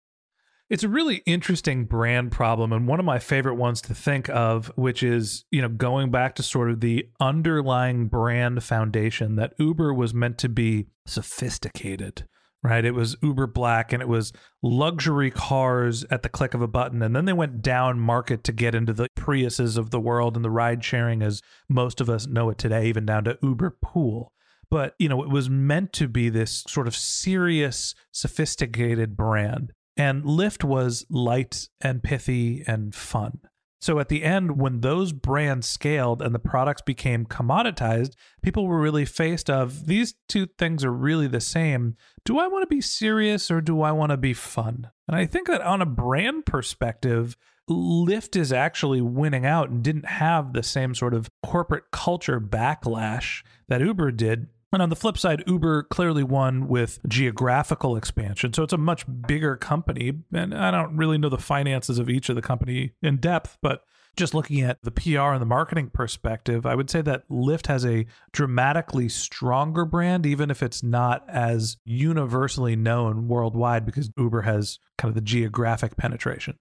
It's 0.69 0.83
a 0.83 0.89
really 0.89 1.23
interesting 1.25 1.85
brand 1.85 2.33
problem 2.33 2.73
and 2.73 2.89
one 2.89 2.99
of 2.99 3.05
my 3.05 3.19
favorite 3.19 3.55
ones 3.55 3.81
to 3.83 3.95
think 3.95 4.27
of 4.27 4.69
which 4.75 5.01
is, 5.01 5.45
you 5.49 5.61
know, 5.61 5.69
going 5.69 6.11
back 6.11 6.35
to 6.35 6.43
sort 6.43 6.69
of 6.69 6.81
the 6.81 7.07
underlying 7.21 8.07
brand 8.07 8.61
foundation 8.61 9.37
that 9.37 9.53
Uber 9.59 9.93
was 9.93 10.13
meant 10.13 10.37
to 10.39 10.49
be 10.49 10.87
sophisticated, 11.05 12.27
right? 12.63 12.83
It 12.83 12.91
was 12.91 13.15
Uber 13.23 13.47
Black 13.47 13.93
and 13.93 14.01
it 14.01 14.09
was 14.09 14.33
luxury 14.61 15.31
cars 15.31 16.03
at 16.11 16.21
the 16.21 16.29
click 16.29 16.53
of 16.53 16.61
a 16.61 16.67
button. 16.67 17.01
And 17.01 17.15
then 17.15 17.23
they 17.23 17.31
went 17.31 17.61
down 17.61 17.97
market 18.01 18.43
to 18.43 18.51
get 18.51 18.75
into 18.75 18.91
the 18.91 19.07
Priuses 19.17 19.77
of 19.77 19.91
the 19.91 20.01
world 20.01 20.35
and 20.35 20.43
the 20.43 20.51
ride 20.51 20.83
sharing 20.83 21.21
as 21.21 21.41
most 21.69 22.01
of 22.01 22.09
us 22.09 22.27
know 22.27 22.49
it 22.49 22.57
today 22.57 22.87
even 22.87 23.05
down 23.05 23.23
to 23.23 23.39
Uber 23.41 23.77
Pool. 23.81 24.33
But 24.69 24.95
you 24.99 25.07
know 25.07 25.23
it 25.23 25.29
was 25.29 25.49
meant 25.49 25.93
to 25.93 26.09
be 26.09 26.27
this 26.27 26.65
sort 26.67 26.87
of 26.87 26.95
serious 26.95 27.95
sophisticated 28.11 29.15
brand 29.15 29.71
and 29.97 30.23
Lyft 30.23 30.63
was 30.63 31.05
light 31.09 31.69
and 31.81 32.03
pithy 32.03 32.63
and 32.67 32.93
fun. 32.93 33.39
So 33.79 33.99
at 33.99 34.09
the 34.09 34.23
end, 34.23 34.59
when 34.59 34.81
those 34.81 35.13
brands 35.13 35.67
scaled 35.67 36.21
and 36.21 36.33
the 36.33 36.39
products 36.39 36.81
became 36.81 37.25
commoditized, 37.25 38.13
people 38.41 38.65
were 38.65 38.79
really 38.79 39.05
faced 39.05 39.49
of 39.49 39.85
these 39.85 40.15
two 40.27 40.47
things 40.57 40.83
are 40.83 40.91
really 40.91 41.27
the 41.27 41.39
same. 41.39 41.95
Do 42.25 42.39
I 42.39 42.47
want 42.47 42.63
to 42.63 42.75
be 42.75 42.81
serious 42.81 43.51
or 43.51 43.61
do 43.61 43.81
I 43.81 43.91
want 43.91 44.09
to 44.09 44.17
be 44.17 44.33
fun? 44.33 44.89
And 45.07 45.15
I 45.15 45.25
think 45.25 45.47
that 45.47 45.61
on 45.61 45.81
a 45.81 45.85
brand 45.85 46.45
perspective, 46.45 47.37
Lyft 47.69 48.35
is 48.35 48.51
actually 48.51 49.01
winning 49.01 49.45
out 49.45 49.69
and 49.69 49.83
didn't 49.83 50.05
have 50.05 50.53
the 50.53 50.63
same 50.63 50.95
sort 50.95 51.13
of 51.13 51.29
corporate 51.45 51.91
culture 51.91 52.39
backlash 52.39 53.43
that 53.67 53.81
Uber 53.81 54.11
did. 54.11 54.47
And 54.73 54.81
on 54.81 54.89
the 54.89 54.95
flip 54.95 55.17
side, 55.17 55.43
Uber 55.47 55.83
clearly 55.83 56.23
won 56.23 56.67
with 56.67 56.99
geographical 57.07 57.95
expansion. 57.95 58.51
So 58.53 58.63
it's 58.63 58.73
a 58.73 58.77
much 58.77 59.05
bigger 59.25 59.55
company. 59.55 60.13
And 60.33 60.53
I 60.53 60.71
don't 60.71 60.97
really 60.97 61.17
know 61.17 61.29
the 61.29 61.37
finances 61.37 61.99
of 61.99 62.09
each 62.09 62.27
of 62.29 62.35
the 62.35 62.41
company 62.41 62.91
in 63.01 63.17
depth, 63.17 63.57
but 63.61 63.83
just 64.17 64.33
looking 64.33 64.61
at 64.61 64.81
the 64.81 64.91
PR 64.91 65.31
and 65.31 65.41
the 65.41 65.45
marketing 65.45 65.91
perspective, 65.93 66.65
I 66.65 66.75
would 66.75 66.89
say 66.89 67.01
that 67.03 67.29
Lyft 67.29 67.67
has 67.67 67.85
a 67.85 68.07
dramatically 68.33 69.07
stronger 69.09 69.85
brand, 69.85 70.25
even 70.25 70.49
if 70.49 70.63
it's 70.63 70.83
not 70.83 71.23
as 71.29 71.77
universally 71.85 72.75
known 72.75 73.27
worldwide, 73.27 73.85
because 73.85 74.09
Uber 74.17 74.41
has 74.41 74.79
kind 74.97 75.09
of 75.09 75.15
the 75.15 75.21
geographic 75.21 75.95
penetration. 75.97 76.57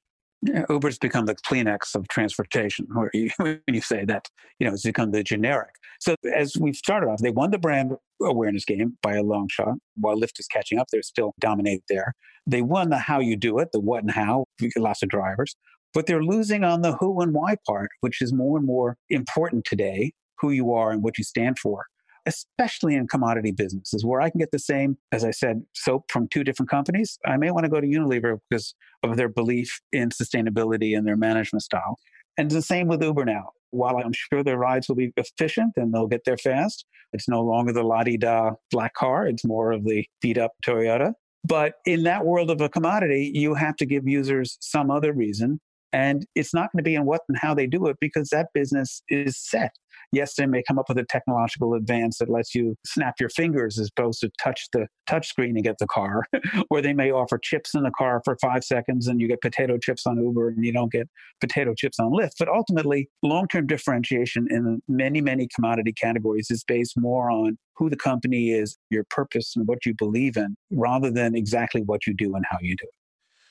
Uber's 0.69 0.99
become 0.99 1.27
the 1.27 1.35
Kleenex 1.35 1.95
of 1.95 2.09
transportation, 2.09 2.87
where 2.93 3.11
you, 3.13 3.31
when 3.39 3.61
you 3.69 3.81
say 3.81 4.05
that, 4.05 4.29
you 4.59 4.67
know, 4.67 4.73
it's 4.73 4.83
become 4.83 5.11
the 5.11 5.23
generic. 5.23 5.75
So 6.01 6.15
as 6.35 6.57
we've 6.59 6.77
started 6.77 7.09
off, 7.09 7.21
they 7.21 7.31
won 7.31 7.51
the 7.51 7.59
brand 7.59 7.93
awareness 8.23 8.65
game 8.65 8.99
by 9.03 9.15
a 9.15 9.23
long 9.23 9.49
shot. 9.49 9.75
While 9.97 10.21
Lyft 10.21 10.39
is 10.39 10.47
catching 10.47 10.79
up, 10.79 10.89
they're 10.91 11.03
still 11.03 11.35
dominate 11.41 11.83
there. 11.89 12.15
They 12.47 12.63
won 12.63 12.91
the 12.91 12.99
how 12.99 13.21
you 13.21 13.37
do 13.37 13.59
it, 13.59 13.73
the 13.73 13.81
what 13.81 14.03
and 14.03 14.11
how, 14.11 14.45
lots 14.77 15.03
of 15.03 15.09
drivers, 15.09 15.57
but 15.93 16.07
they're 16.07 16.23
losing 16.23 16.65
on 16.65 16.83
the 16.83 16.97
who 16.97 17.21
and 17.21 17.33
why 17.33 17.57
part, 17.67 17.91
which 18.01 18.23
is 18.23 18.33
more 18.33 18.59
and 18.59 18.67
more 18.67 18.97
important 19.09 19.65
today, 19.65 20.13
who 20.39 20.51
you 20.51 20.73
are 20.73 20.91
and 20.91 21.03
what 21.03 21.19
you 21.19 21.25
stand 21.25 21.59
for 21.59 21.87
especially 22.27 22.95
in 22.95 23.07
commodity 23.07 23.53
businesses 23.53 24.05
where 24.05 24.21
I 24.21 24.31
can 24.31 24.39
get 24.39 24.51
the 24.51 24.59
same, 24.59 24.99
as 25.13 25.25
I 25.25 25.31
said, 25.31 25.63
soap 25.75 26.11
from 26.11 26.29
two 26.29 26.45
different 26.45 26.69
companies. 26.69 27.19
I 27.25 27.37
may 27.37 27.51
want 27.51 27.65
to 27.65 27.71
go 27.71 27.81
to 27.81 27.87
Unilever 27.87 28.39
because 28.51 28.75
of 29.03 29.17
their 29.17 29.29
belief 29.29 29.81
in 29.93 30.11
sustainability 30.11 30.97
and 30.97 31.07
their 31.07 31.17
management 31.17 31.63
style. 31.63 31.99
And 32.37 32.51
the 32.51 32.63
same 32.63 32.89
with 32.89 33.03
Uber 33.03 33.25
now. 33.25 33.51
While 33.71 33.97
I'm 33.99 34.13
sure 34.13 34.43
their 34.43 34.59
rides 34.59 34.89
will 34.89 34.97
be 34.97 35.13
efficient 35.17 35.73
and 35.77 35.93
they'll 35.93 36.07
get 36.07 36.23
there 36.25 36.37
fast, 36.37 36.87
it's 37.13 37.29
no 37.29 37.43
longer 37.43 37.73
the 37.73 37.83
la 37.83 38.03
di 38.03 38.17
da 38.17 38.53
black 38.71 38.95
car. 38.95 39.27
It's 39.27 39.45
more 39.45 39.73
of 39.73 39.85
the 39.85 40.05
beat 40.21 40.39
up 40.39 40.53
Toyota. 40.65 41.13
But 41.45 41.75
in 41.85 42.03
that 42.05 42.25
world 42.25 42.51
of 42.51 42.61
a 42.61 42.69
commodity, 42.69 43.31
you 43.35 43.55
have 43.55 43.77
to 43.77 43.87
give 43.87 44.07
users 44.07 44.59
some 44.61 44.91
other 44.91 45.13
reason. 45.13 45.61
And 45.93 46.27
it's 46.35 46.53
not 46.53 46.73
going 46.73 46.83
to 46.83 46.89
be 46.89 46.95
in 46.95 47.07
what 47.07 47.23
and 47.29 47.39
how 47.39 47.55
they 47.55 47.67
do 47.67 47.87
it 47.87 47.97
because 48.01 48.29
that 48.31 48.49
business 48.53 49.03
is 49.09 49.37
set. 49.39 49.73
Yes, 50.13 50.35
they 50.35 50.47
may 50.47 50.63
come 50.63 50.79
up 50.79 50.89
with 50.89 50.99
a 50.99 51.05
technological 51.05 51.75
advance 51.75 52.19
that 52.19 52.29
lets 52.29 52.55
you 52.55 52.77
snap 52.87 53.15
your 53.19 53.29
fingers 53.29 53.79
as 53.79 53.89
opposed 53.97 54.21
to 54.21 54.31
touch 54.43 54.69
the 54.73 54.87
touch 55.07 55.29
screen 55.29 55.55
to 55.55 55.63
get 55.63 55.79
the 55.79 55.87
car, 55.87 56.23
or 56.71 56.81
they 56.81 56.93
may 56.93 57.11
offer 57.11 57.39
chips 57.39 57.75
in 57.75 57.83
the 57.83 57.91
car 57.91 58.21
for 58.25 58.37
five 58.41 58.65
seconds 58.65 59.07
and 59.07 59.21
you 59.21 59.29
get 59.29 59.41
potato 59.41 59.79
chips 59.79 60.07
on 60.07 60.23
Uber 60.23 60.51
and 60.51 60.65
you 60.65 60.73
don't 60.73 60.93
get 60.93 61.09
potato 61.41 61.75
chips 61.75 61.99
on 61.99 62.13
Lyft. 62.13 62.35
But 62.39 62.49
ultimately, 62.49 63.09
long 63.23 63.49
term 63.49 63.67
differentiation 63.67 64.47
in 64.51 64.81
many, 64.89 65.21
many 65.21 65.49
commodity 65.55 65.93
categories 65.93 66.51
is 66.51 66.65
based 66.65 66.95
more 66.99 67.31
on 67.31 67.59
who 67.77 67.91
the 67.91 67.97
company 67.97 68.51
is, 68.53 68.77
your 68.91 69.05
purpose, 69.11 69.55
and 69.57 69.67
what 69.67 69.85
you 69.85 69.95
believe 69.95 70.37
in, 70.37 70.57
rather 70.71 71.11
than 71.11 71.35
exactly 71.35 71.83
what 71.83 72.07
you 72.07 72.15
do 72.15 72.35
and 72.35 72.45
how 72.51 72.59
you 72.61 72.75
do 72.77 72.85
it. 72.85 73.06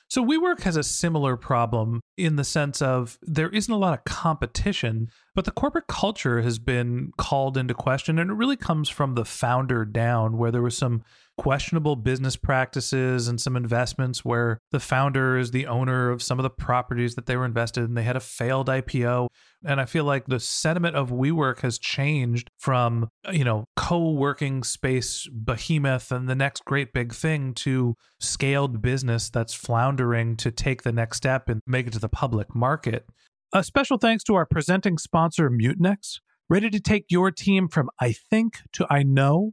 So 0.08 0.24
WeWork 0.24 0.60
has 0.60 0.76
a 0.76 0.84
similar 0.84 1.36
problem 1.36 2.00
in 2.16 2.36
the 2.36 2.44
sense 2.44 2.80
of 2.80 3.18
there 3.22 3.48
isn't 3.48 3.72
a 3.72 3.76
lot 3.76 3.98
of 3.98 4.04
competition, 4.04 5.08
but 5.34 5.44
the 5.44 5.50
corporate 5.50 5.88
culture 5.88 6.42
has 6.42 6.58
been 6.58 7.12
called 7.18 7.56
into 7.56 7.74
question 7.74 8.18
and 8.18 8.30
it 8.30 8.34
really 8.34 8.56
comes 8.56 8.88
from 8.88 9.14
the 9.14 9.24
founder 9.24 9.84
down 9.84 10.38
where 10.38 10.52
there 10.52 10.62
was 10.62 10.78
some 10.78 11.02
questionable 11.38 11.96
business 11.96 12.36
practices 12.36 13.28
and 13.28 13.40
some 13.40 13.56
investments 13.56 14.24
where 14.24 14.58
the 14.70 14.80
founder 14.80 15.36
is 15.36 15.50
the 15.50 15.66
owner 15.66 16.10
of 16.10 16.22
some 16.22 16.38
of 16.38 16.42
the 16.42 16.50
properties 16.50 17.14
that 17.14 17.26
they 17.26 17.36
were 17.36 17.44
invested 17.44 17.84
in. 17.84 17.94
They 17.94 18.02
had 18.02 18.16
a 18.16 18.20
failed 18.20 18.68
IPO. 18.68 19.28
And 19.64 19.80
I 19.80 19.84
feel 19.84 20.04
like 20.04 20.26
the 20.26 20.40
sentiment 20.40 20.96
of 20.96 21.10
WeWork 21.10 21.60
has 21.60 21.78
changed 21.78 22.50
from, 22.58 23.08
you 23.32 23.44
know, 23.44 23.64
co 23.76 24.12
working 24.12 24.62
space 24.62 25.28
behemoth 25.32 26.12
and 26.12 26.28
the 26.28 26.34
next 26.34 26.64
great 26.64 26.92
big 26.92 27.12
thing 27.12 27.54
to 27.54 27.94
scaled 28.20 28.80
business 28.80 29.28
that's 29.28 29.54
floundering 29.54 30.36
to 30.36 30.50
take 30.50 30.82
the 30.82 30.92
next 30.92 31.18
step 31.18 31.48
and 31.48 31.60
make 31.66 31.86
it 31.86 31.92
to 31.94 31.98
the 31.98 32.08
public 32.08 32.54
market. 32.54 33.06
A 33.52 33.62
special 33.62 33.98
thanks 33.98 34.24
to 34.24 34.34
our 34.34 34.46
presenting 34.46 34.98
sponsor, 34.98 35.50
Mutinex. 35.50 36.20
Ready 36.48 36.70
to 36.70 36.80
take 36.80 37.06
your 37.08 37.30
team 37.30 37.68
from 37.68 37.90
I 38.00 38.12
think 38.12 38.58
to 38.72 38.86
I 38.88 39.02
know? 39.02 39.52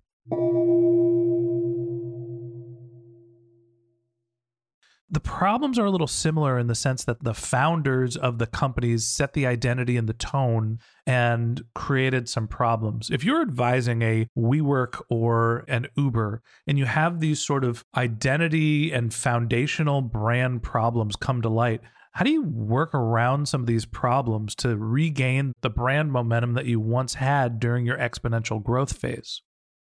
The 5.11 5.19
problems 5.19 5.77
are 5.77 5.85
a 5.85 5.91
little 5.91 6.07
similar 6.07 6.57
in 6.57 6.67
the 6.67 6.75
sense 6.75 7.03
that 7.03 7.21
the 7.21 7.33
founders 7.33 8.15
of 8.15 8.37
the 8.37 8.47
companies 8.47 9.05
set 9.05 9.33
the 9.33 9.45
identity 9.45 9.97
and 9.97 10.07
the 10.07 10.13
tone 10.13 10.79
and 11.05 11.61
created 11.75 12.29
some 12.29 12.47
problems. 12.47 13.09
If 13.11 13.25
you're 13.25 13.41
advising 13.41 14.01
a 14.01 14.27
WeWork 14.37 15.01
or 15.09 15.65
an 15.67 15.87
Uber 15.97 16.41
and 16.65 16.79
you 16.79 16.85
have 16.85 17.19
these 17.19 17.41
sort 17.41 17.65
of 17.65 17.83
identity 17.95 18.93
and 18.93 19.13
foundational 19.13 20.01
brand 20.01 20.63
problems 20.63 21.17
come 21.17 21.41
to 21.41 21.49
light, 21.49 21.81
how 22.13 22.23
do 22.23 22.31
you 22.31 22.43
work 22.43 22.95
around 22.95 23.49
some 23.49 23.61
of 23.61 23.67
these 23.67 23.85
problems 23.85 24.55
to 24.55 24.77
regain 24.77 25.53
the 25.61 25.69
brand 25.69 26.13
momentum 26.13 26.53
that 26.53 26.65
you 26.65 26.79
once 26.79 27.15
had 27.15 27.59
during 27.59 27.85
your 27.85 27.97
exponential 27.97 28.63
growth 28.63 28.95
phase? 28.95 29.41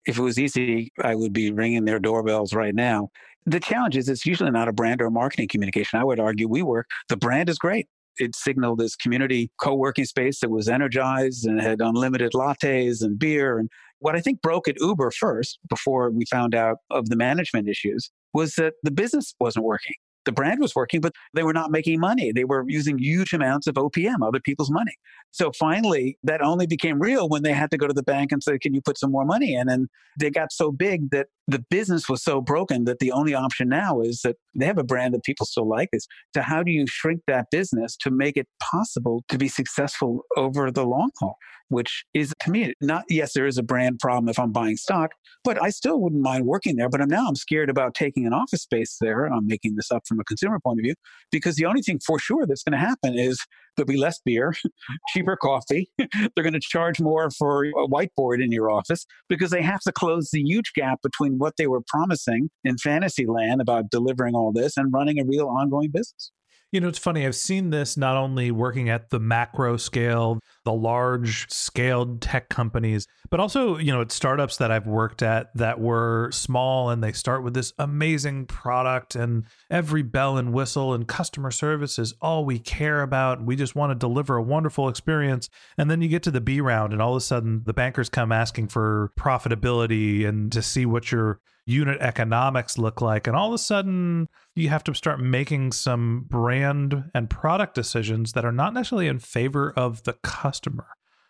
If 0.05 0.17
it 0.17 0.21
was 0.21 0.39
easy, 0.39 0.91
I 1.03 1.15
would 1.15 1.31
be 1.31 1.51
ringing 1.51 1.85
their 1.85 1.99
doorbells 1.99 2.53
right 2.53 2.73
now. 2.73 3.09
The 3.45 3.59
challenge 3.59 3.97
is 3.97 4.07
it's 4.07 4.25
usually 4.25 4.51
not 4.51 4.67
a 4.67 4.73
brand 4.73 5.01
or 5.01 5.07
a 5.07 5.11
marketing 5.11 5.47
communication. 5.47 5.99
I 5.99 6.03
would 6.03 6.19
argue 6.19 6.47
WeWork, 6.47 6.83
the 7.09 7.17
brand 7.17 7.49
is 7.49 7.57
great. 7.57 7.87
It 8.17 8.35
signaled 8.35 8.79
this 8.79 8.95
community 8.95 9.51
co 9.59 9.73
working 9.73 10.05
space 10.05 10.41
that 10.41 10.49
was 10.49 10.67
energized 10.67 11.45
and 11.45 11.61
had 11.61 11.79
unlimited 11.81 12.33
lattes 12.33 13.01
and 13.01 13.17
beer. 13.17 13.57
And 13.57 13.69
what 13.99 14.15
I 14.15 14.19
think 14.19 14.41
broke 14.41 14.67
at 14.67 14.79
Uber 14.79 15.11
first, 15.11 15.59
before 15.69 16.11
we 16.11 16.25
found 16.25 16.53
out 16.53 16.77
of 16.89 17.09
the 17.09 17.15
management 17.15 17.67
issues, 17.67 18.11
was 18.33 18.55
that 18.55 18.73
the 18.83 18.91
business 18.91 19.33
wasn't 19.39 19.65
working 19.65 19.95
the 20.25 20.31
brand 20.31 20.59
was 20.59 20.75
working, 20.75 21.01
but 21.01 21.13
they 21.33 21.43
were 21.43 21.53
not 21.53 21.71
making 21.71 21.99
money. 21.99 22.31
They 22.31 22.43
were 22.43 22.63
using 22.67 22.97
huge 22.97 23.33
amounts 23.33 23.67
of 23.67 23.75
OPM, 23.75 24.25
other 24.25 24.39
people's 24.39 24.71
money. 24.71 24.93
So 25.31 25.51
finally, 25.51 26.17
that 26.23 26.41
only 26.41 26.67
became 26.67 26.99
real 26.99 27.29
when 27.29 27.43
they 27.43 27.53
had 27.53 27.71
to 27.71 27.77
go 27.77 27.87
to 27.87 27.93
the 27.93 28.03
bank 28.03 28.31
and 28.31 28.43
say, 28.43 28.59
Can 28.59 28.73
you 28.73 28.81
put 28.81 28.97
some 28.97 29.11
more 29.11 29.25
money 29.25 29.53
in? 29.53 29.69
And 29.69 29.87
they 30.19 30.29
got 30.29 30.51
so 30.51 30.71
big 30.71 31.09
that 31.11 31.27
the 31.51 31.63
business 31.69 32.07
was 32.09 32.23
so 32.23 32.41
broken 32.41 32.85
that 32.85 32.99
the 32.99 33.11
only 33.11 33.33
option 33.33 33.69
now 33.69 34.01
is 34.01 34.21
that 34.23 34.37
they 34.55 34.65
have 34.65 34.77
a 34.77 34.83
brand 34.83 35.13
that 35.13 35.23
people 35.23 35.45
still 35.45 35.67
like 35.67 35.89
is 35.93 36.07
so 36.33 36.41
how 36.41 36.63
do 36.63 36.71
you 36.71 36.85
shrink 36.87 37.21
that 37.27 37.47
business 37.51 37.95
to 37.97 38.11
make 38.11 38.37
it 38.37 38.47
possible 38.59 39.23
to 39.29 39.37
be 39.37 39.47
successful 39.47 40.23
over 40.37 40.71
the 40.71 40.85
long 40.85 41.11
haul? 41.19 41.37
Which 41.69 42.03
is 42.13 42.33
to 42.41 42.51
me 42.51 42.73
not 42.81 43.05
yes 43.09 43.33
there 43.33 43.45
is 43.45 43.57
a 43.57 43.63
brand 43.63 43.99
problem 43.99 44.27
if 44.27 44.37
i'm 44.37 44.51
buying 44.51 44.77
stock 44.77 45.11
but 45.43 45.61
i 45.61 45.69
still 45.69 46.01
wouldn't 46.01 46.21
mind 46.21 46.45
working 46.45 46.75
there. 46.75 46.89
But 46.89 47.01
I'm, 47.01 47.09
now 47.09 47.27
i'm 47.27 47.35
scared 47.35 47.69
about 47.69 47.95
taking 47.95 48.25
an 48.25 48.33
office 48.33 48.63
space 48.63 48.97
there 48.99 49.25
i'm 49.25 49.47
making 49.47 49.75
this 49.75 49.91
up 49.91 50.03
from 50.07 50.19
a 50.19 50.23
consumer 50.23 50.59
point 50.59 50.79
of 50.79 50.83
view 50.83 50.95
because 51.31 51.55
the 51.55 51.65
only 51.65 51.81
thing 51.81 51.99
for 52.05 52.19
sure 52.19 52.45
that's 52.45 52.63
going 52.63 52.77
to 52.79 52.85
happen 52.85 53.17
is 53.17 53.39
there'll 53.75 53.87
be 53.87 53.97
less 53.97 54.19
beer 54.23 54.53
cheaper 55.09 55.35
coffee. 55.35 55.89
They're 55.97 56.43
going 56.43 56.53
to 56.53 56.59
charge 56.59 56.99
more 56.99 57.29
for 57.31 57.65
a 57.65 57.87
whiteboard 57.87 58.43
in 58.43 58.51
your 58.51 58.69
office 58.69 59.05
because 59.29 59.51
they 59.51 59.61
have 59.61 59.81
to 59.81 59.91
close 59.91 60.29
the 60.31 60.41
huge 60.41 60.73
gap 60.73 61.01
between 61.01 61.37
what 61.37 61.55
they 61.57 61.67
were 61.67 61.81
promising 61.87 62.49
in 62.63 62.77
fantasy 62.77 63.25
land 63.25 63.61
about 63.61 63.89
delivering 63.89 64.35
all 64.35 64.51
this 64.51 64.77
and 64.77 64.93
running 64.93 65.19
a 65.19 65.25
real 65.25 65.47
ongoing 65.47 65.91
business 65.91 66.31
you 66.71 66.79
know, 66.79 66.87
it's 66.87 66.97
funny. 66.97 67.25
I've 67.25 67.35
seen 67.35 67.69
this 67.69 67.97
not 67.97 68.15
only 68.15 68.49
working 68.49 68.89
at 68.89 69.09
the 69.09 69.19
macro 69.19 69.75
scale, 69.75 70.39
the 70.63 70.71
large 70.71 71.49
scaled 71.51 72.21
tech 72.21 72.47
companies, 72.47 73.07
but 73.29 73.41
also, 73.41 73.77
you 73.77 73.91
know, 73.91 74.01
at 74.01 74.11
startups 74.11 74.57
that 74.57 74.71
I've 74.71 74.87
worked 74.87 75.21
at 75.21 75.55
that 75.55 75.81
were 75.81 76.29
small 76.31 76.89
and 76.89 77.03
they 77.03 77.11
start 77.11 77.43
with 77.43 77.53
this 77.53 77.73
amazing 77.77 78.45
product 78.45 79.15
and 79.15 79.45
every 79.69 80.01
bell 80.01 80.37
and 80.37 80.53
whistle 80.53 80.93
and 80.93 81.07
customer 81.07 81.51
service 81.51 81.99
is 81.99 82.13
all 82.21 82.45
we 82.45 82.57
care 82.57 83.01
about. 83.01 83.43
We 83.43 83.57
just 83.57 83.75
want 83.75 83.91
to 83.91 83.95
deliver 83.95 84.37
a 84.37 84.43
wonderful 84.43 84.87
experience. 84.87 85.49
And 85.77 85.91
then 85.91 86.01
you 86.01 86.07
get 86.07 86.23
to 86.23 86.31
the 86.31 86.41
B 86.41 86.61
round 86.61 86.93
and 86.93 87.01
all 87.01 87.11
of 87.11 87.17
a 87.17 87.21
sudden 87.21 87.63
the 87.65 87.73
bankers 87.73 88.09
come 88.09 88.31
asking 88.31 88.69
for 88.69 89.11
profitability 89.19 90.25
and 90.25 90.49
to 90.53 90.61
see 90.61 90.85
what 90.85 91.11
your 91.11 91.41
unit 91.65 91.99
economics 92.01 92.77
look 92.77 93.01
like. 93.01 93.27
And 93.27 93.35
all 93.35 93.49
of 93.49 93.53
a 93.53 93.57
sudden, 93.57 94.27
you 94.55 94.69
have 94.69 94.83
to 94.85 94.95
start 94.95 95.19
making 95.19 95.71
some 95.71 96.25
brand 96.29 97.11
and 97.13 97.29
product 97.29 97.75
decisions 97.75 98.33
that 98.33 98.45
are 98.45 98.51
not 98.51 98.73
necessarily 98.73 99.07
in 99.07 99.19
favor 99.19 99.71
of 99.75 100.03
the 100.03 100.13
customer. 100.23 100.87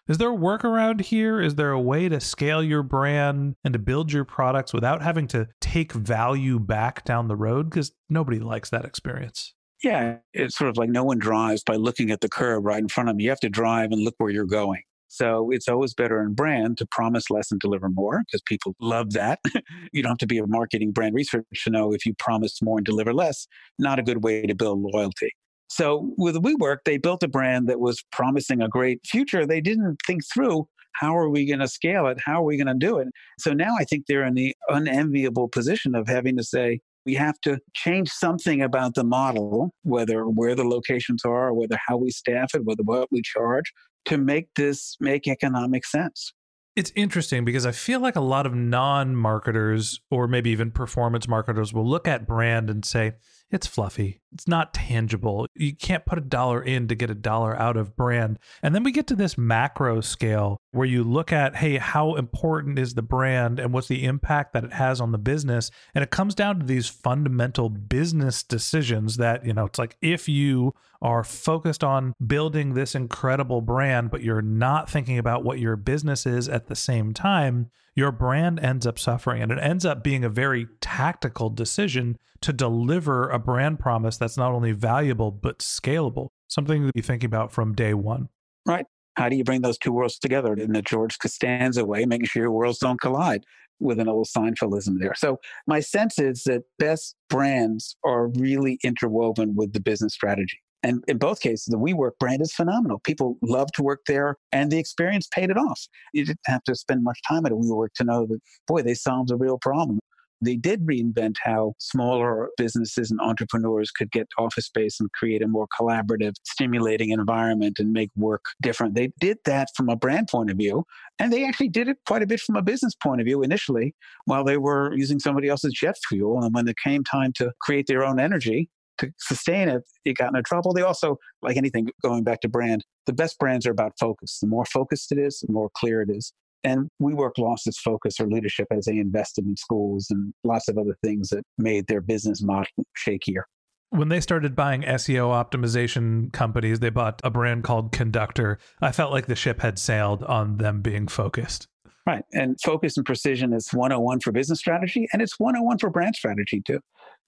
Is 0.08 0.18
there 0.18 0.34
a 0.34 0.38
workaround 0.38 1.02
here? 1.02 1.40
Is 1.40 1.56
there 1.56 1.72
a 1.72 1.80
way 1.80 2.10
to 2.10 2.20
scale 2.20 2.64
your 2.64 2.84
brand 2.84 3.56
and 3.64 3.74
to 3.74 3.80
build 3.80 4.12
your 4.12 4.26
products 4.26 4.74
without 4.74 5.02
having 5.02 5.28
to 5.28 5.48
take 5.62 5.94
value 5.94 6.60
back 6.60 7.06
down 7.06 7.28
the 7.28 7.36
road? 7.36 7.70
Because 7.70 7.92
nobody 8.10 8.40
likes 8.40 8.70
that 8.72 8.84
experience. 8.84 9.54
Yeah, 9.84 10.18
it's 10.34 10.58
sort 10.58 10.70
of 10.70 10.78
like 10.78 10.90
no 10.90 11.04
one 11.04 11.18
drives 11.18 11.64
by 11.64 11.76
looking 11.76 12.12
at 12.12 12.22
the 12.22 12.30
curb 12.30 12.66
right 12.66 12.80
in 12.80 12.88
front 12.88 13.10
of 13.10 13.16
them. 13.16 13.22
You 13.22 13.30
have 13.30 13.40
to 13.40 13.50
drive 13.50 13.92
and 13.92 14.02
look 14.02 14.16
where 14.18 14.30
you're 14.30 14.46
going. 14.46 14.84
So 15.12 15.52
it's 15.52 15.68
always 15.68 15.94
better 15.94 16.22
in 16.22 16.34
brand 16.34 16.78
to 16.78 16.86
promise 16.86 17.30
less 17.30 17.52
and 17.52 17.60
deliver 17.60 17.90
more 17.90 18.22
because 18.26 18.42
people 18.44 18.78
love 18.80 19.12
that. 19.12 19.40
you 19.92 20.02
don't 20.02 20.12
have 20.12 20.18
to 20.20 20.26
be 20.26 20.38
a 20.38 20.48
marketing 20.48 20.94
brand 20.94 21.16
researcher 21.16 21.46
to 21.66 21.70
know 21.70 21.92
if 21.92 22.06
you 22.06 22.14
promise 22.14 22.62
more 22.62 22.78
and 22.78 22.86
deliver 22.86 23.14
less, 23.14 23.46
not 23.78 24.00
a 24.00 24.04
good 24.04 24.24
way 24.24 24.44
to 24.44 24.56
build 24.56 24.80
loyalty. 24.80 25.32
So 25.68 26.14
with 26.18 26.36
WeWork, 26.36 26.78
they 26.86 26.98
built 26.98 27.24
a 27.24 27.28
brand 27.28 27.68
that 27.68 27.82
was 27.82 28.02
promising 28.14 28.62
a 28.62 28.70
great 28.70 29.02
future. 29.06 29.46
They 29.46 29.60
didn't 29.60 29.98
think 30.08 30.22
through 30.34 30.70
how 30.94 31.18
are 31.18 31.30
we 31.30 31.46
going 31.46 31.60
to 31.60 31.68
scale 31.68 32.08
it? 32.08 32.18
How 32.26 32.42
are 32.42 32.46
we 32.46 32.56
going 32.56 32.68
to 32.68 32.74
do 32.74 32.98
it? 32.98 33.10
So 33.38 33.52
now 33.52 33.76
I 33.78 33.84
think 33.84 34.06
they're 34.08 34.26
in 34.26 34.36
the 34.36 34.56
unenviable 34.70 35.50
position 35.50 35.94
of 35.94 36.08
having 36.08 36.38
to 36.38 36.44
say, 36.44 36.80
we 37.06 37.16
have 37.16 37.40
to 37.42 37.60
change 37.74 38.10
something 38.10 38.62
about 38.62 38.96
the 38.96 39.04
model, 39.04 39.74
whether 39.84 40.24
where 40.26 40.56
the 40.56 40.64
locations 40.64 41.26
are, 41.26 41.54
whether 41.54 41.78
how 41.88 41.98
we 41.98 42.12
staff 42.12 42.54
it, 42.54 42.64
whether 42.64 42.84
what 42.84 43.10
we 43.12 43.22
charge, 43.24 43.74
to 44.06 44.18
make 44.18 44.54
this 44.56 44.98
make 45.00 45.28
economic 45.28 45.86
sense. 45.86 46.34
It's 46.76 46.92
interesting 46.96 47.44
because 47.44 47.66
I 47.66 47.74
feel 47.74 48.00
like 48.00 48.16
a 48.16 48.22
lot 48.22 48.46
of 48.46 48.56
non 48.56 49.16
marketers 49.16 50.00
or 50.10 50.28
maybe 50.28 50.52
even 50.52 50.72
performance 50.72 51.28
marketers 51.28 51.74
will 51.74 51.88
look 51.88 52.08
at 52.08 52.26
brand 52.26 52.70
and 52.70 52.86
say, 52.86 53.14
it's 53.50 53.68
fluffy. 53.68 54.22
It's 54.32 54.48
not 54.48 54.74
tangible. 54.74 55.48
You 55.56 55.76
can't 55.76 56.06
put 56.06 56.18
a 56.18 56.22
dollar 56.22 56.64
in 56.64 56.88
to 56.88 56.96
get 56.96 57.10
a 57.10 57.16
dollar 57.16 57.60
out 57.60 57.76
of 57.76 57.98
brand. 57.98 58.40
And 58.64 58.74
then 58.74 58.84
we 58.84 58.94
get 58.94 59.08
to 59.08 59.16
this 59.16 59.38
macro 59.38 60.00
scale 60.00 60.61
where 60.72 60.88
you 60.88 61.04
look 61.04 61.34
at, 61.34 61.58
hey, 61.58 61.78
how 61.78 62.16
important 62.16 62.80
is 62.80 62.94
the 62.94 63.02
brand 63.02 63.60
and 63.60 63.74
what's 63.74 63.90
the 63.90 64.06
impact 64.06 64.54
that 64.54 64.64
it 64.64 64.74
has 64.74 65.02
on 65.02 65.12
the 65.12 65.18
business? 65.18 65.70
And 65.94 66.04
it 66.04 66.12
comes 66.12 66.34
down 66.34 66.60
to 66.60 66.66
these 66.66 66.88
fundamental 66.88 67.70
business 67.70 68.42
decisions 68.42 69.18
that, 69.18 69.46
you 69.46 69.54
know, 69.54 69.66
it's 69.66 69.80
like 69.80 69.98
if 70.02 70.30
you 70.30 70.74
are 71.02 71.24
focused 71.24 71.84
on 71.84 72.14
building 72.26 72.74
this 72.74 72.96
incredible 72.96 73.62
brand, 73.62 74.12
but 74.12 74.24
you're 74.24 74.42
not 74.42 74.90
thinking 74.90 75.18
about 75.18 75.44
what 75.44 75.60
your 75.60 75.76
business 75.76 76.26
is 76.26 76.48
at 76.48 76.68
the 76.68 76.76
same 76.76 77.14
time, 77.14 77.70
your 77.96 78.12
brand 78.12 78.60
ends 78.60 78.88
up 78.88 78.98
suffering. 78.98 79.42
And 79.42 79.52
it 79.52 79.60
ends 79.62 79.86
up 79.86 80.04
being 80.04 80.24
a 80.24 80.30
very 80.30 80.68
tactical 80.80 81.50
decision 81.50 82.18
to 82.42 82.54
deliver 82.54 83.30
a 83.30 83.40
brand 83.40 83.80
promise 83.80 84.18
that's 84.18 84.38
not 84.38 84.54
only 84.54 84.72
valuable, 84.72 85.32
but 85.32 85.60
scalable. 85.60 86.30
Something 86.48 86.88
to 86.88 86.94
be 86.94 87.02
thinking 87.02 87.28
about 87.28 87.52
from 87.52 87.74
day 87.74 87.94
one. 87.94 88.30
Right. 88.66 88.86
How 89.16 89.30
do 89.30 89.36
you 89.36 89.44
bring 89.44 89.62
those 89.62 89.78
two 89.78 89.92
worlds 89.92 90.18
together 90.18 90.54
in 90.54 90.74
the 90.74 90.82
George 90.82 91.20
Costanza 91.20 91.86
way, 91.86 92.06
making 92.06 92.28
sure 92.28 92.44
your 92.44 92.52
worlds 92.52 92.80
don't 92.80 93.00
collide 93.00 93.44
with 93.80 94.00
an 94.00 94.08
old 94.08 94.28
Seinfeldism 94.28 95.00
there? 95.00 95.14
So, 95.16 95.38
my 95.68 95.80
sense 95.80 96.18
is 96.20 96.44
that 96.46 96.64
best 96.80 97.16
brands 97.30 97.96
are 98.06 98.28
really 98.28 98.80
interwoven 98.84 99.56
with 99.56 99.74
the 99.74 99.82
business 99.82 100.14
strategy. 100.14 100.60
And 100.84 101.04
in 101.08 101.18
both 101.18 101.42
cases, 101.42 101.66
the 101.66 101.78
WeWork 101.78 102.18
brand 102.20 102.42
is 102.42 102.54
phenomenal. 102.54 103.00
People 103.00 103.38
love 103.44 103.72
to 103.74 103.84
work 103.84 104.02
there, 104.08 104.38
and 104.52 104.72
the 104.72 104.80
experience 104.80 105.28
paid 105.28 105.50
it 105.50 105.58
off. 105.58 105.80
You 106.14 106.26
didn't 106.26 106.40
have 106.48 106.64
to 106.64 106.76
spend 106.76 107.04
much 107.04 107.20
time 107.28 107.46
at 107.46 107.52
a 107.52 107.56
WeWork 107.56 107.90
to 107.96 108.04
know 108.04 108.26
that, 108.26 108.40
boy, 108.68 108.82
they 108.82 108.96
solved 108.96 109.30
a 109.32 109.36
real 109.36 109.60
problem. 109.60 110.00
They 110.42 110.56
did 110.56 110.86
reinvent 110.86 111.36
how 111.44 111.74
smaller 111.78 112.50
businesses 112.58 113.12
and 113.12 113.20
entrepreneurs 113.22 113.92
could 113.92 114.12
get 114.12 114.28
office 114.38 114.66
space 114.66 115.00
and 115.00 115.12
create 115.12 115.42
a 115.42 115.48
more 115.48 115.68
collaborative, 115.80 116.34
stimulating 116.44 117.12
environment 117.12 117.78
and 117.80 117.94
make 117.94 118.10
work 118.16 118.44
different. 118.62 118.96
They 118.96 119.12
did 119.20 119.38
that 119.46 119.70
from 119.76 119.90
a 119.90 119.96
brand 119.96 120.28
point 120.30 120.50
of 120.50 120.58
view, 120.58 120.86
and 121.20 121.32
they 121.32 121.46
actually 121.46 121.70
did 121.70 121.88
it 121.88 121.98
quite 122.08 122.24
a 122.24 122.28
bit 122.28 122.40
from 122.40 122.56
a 122.56 122.62
business 122.62 122.96
point 122.96 123.22
of 123.22 123.26
view 123.26 123.44
initially 123.44 123.96
while 124.26 124.44
they 124.44 124.58
were 124.58 124.94
using 124.96 125.20
somebody 125.20 125.48
else's 125.48 125.74
jet 125.74 125.96
fuel. 126.10 126.42
And 126.42 126.54
when 126.54 126.68
it 126.68 126.76
came 126.84 127.04
time 127.04 127.34
to 127.34 127.52
create 127.62 127.88
their 127.88 128.04
own 128.04 128.20
energy, 128.20 128.70
to 128.98 129.12
sustain 129.18 129.68
it, 129.68 129.84
it 130.06 130.14
got 130.18 130.30
into 130.30 130.44
trouble. 130.44 130.74
They 130.74 130.82
also, 130.82 131.18
like 131.42 131.58
anything 131.58 131.88
going 132.04 132.24
back 132.24 132.42
to 132.42 132.50
brand, 132.50 132.84
the 133.06 133.14
best 133.14 133.40
brands 133.40 133.66
are 133.66 133.72
about 133.72 133.94
focus. 134.00 134.38
The 134.40 134.48
more 134.48 134.66
focused 134.66 135.12
it 135.12 135.18
is, 135.18 135.40
the 135.46 135.52
more 135.52 135.70
clear 135.76 136.02
it 136.02 136.10
is. 136.10 136.34
And 136.64 136.88
WeWork 137.02 137.38
lost 137.38 137.68
its 137.68 137.80
focus 137.80 138.20
or 138.20 138.28
leadership 138.28 138.68
as 138.72 138.86
they 138.86 138.98
invested 138.98 139.46
in 139.46 139.58
schools 139.58 140.08
and 140.10 140.34
lots 140.44 140.68
of 140.68 140.78
other 140.78 140.96
things 141.04 141.30
that 141.30 141.44
made 141.58 141.88
their 141.88 142.02
business 142.02 142.42
model 142.42 142.68
shakier. 142.98 143.44
When 143.90 144.08
they 144.08 144.22
started 144.22 144.56
buying 144.56 144.84
SEO 144.84 145.32
optimization 145.32 146.32
companies, 146.32 146.80
they 146.80 146.90
bought 146.90 147.20
a 147.26 147.30
brand 147.30 147.64
called 147.64 147.92
Conductor. 147.92 148.58
I 148.82 148.92
felt 148.92 149.12
like 149.12 149.26
the 149.26 149.36
ship 149.36 149.62
had 149.62 149.78
sailed 149.78 150.24
on 150.24 150.58
them 150.58 150.82
being 150.82 151.08
focused. 151.08 151.68
Right. 152.08 152.24
And 152.34 152.58
focus 152.64 152.98
and 152.98 153.06
precision 153.06 153.54
is 153.54 153.70
101 153.74 154.22
for 154.22 154.32
business 154.32 154.60
strategy, 154.60 155.08
and 155.12 155.22
it's 155.22 155.40
101 155.40 155.80
for 155.80 155.90
brand 155.90 156.16
strategy 156.16 156.62
too. 156.66 156.80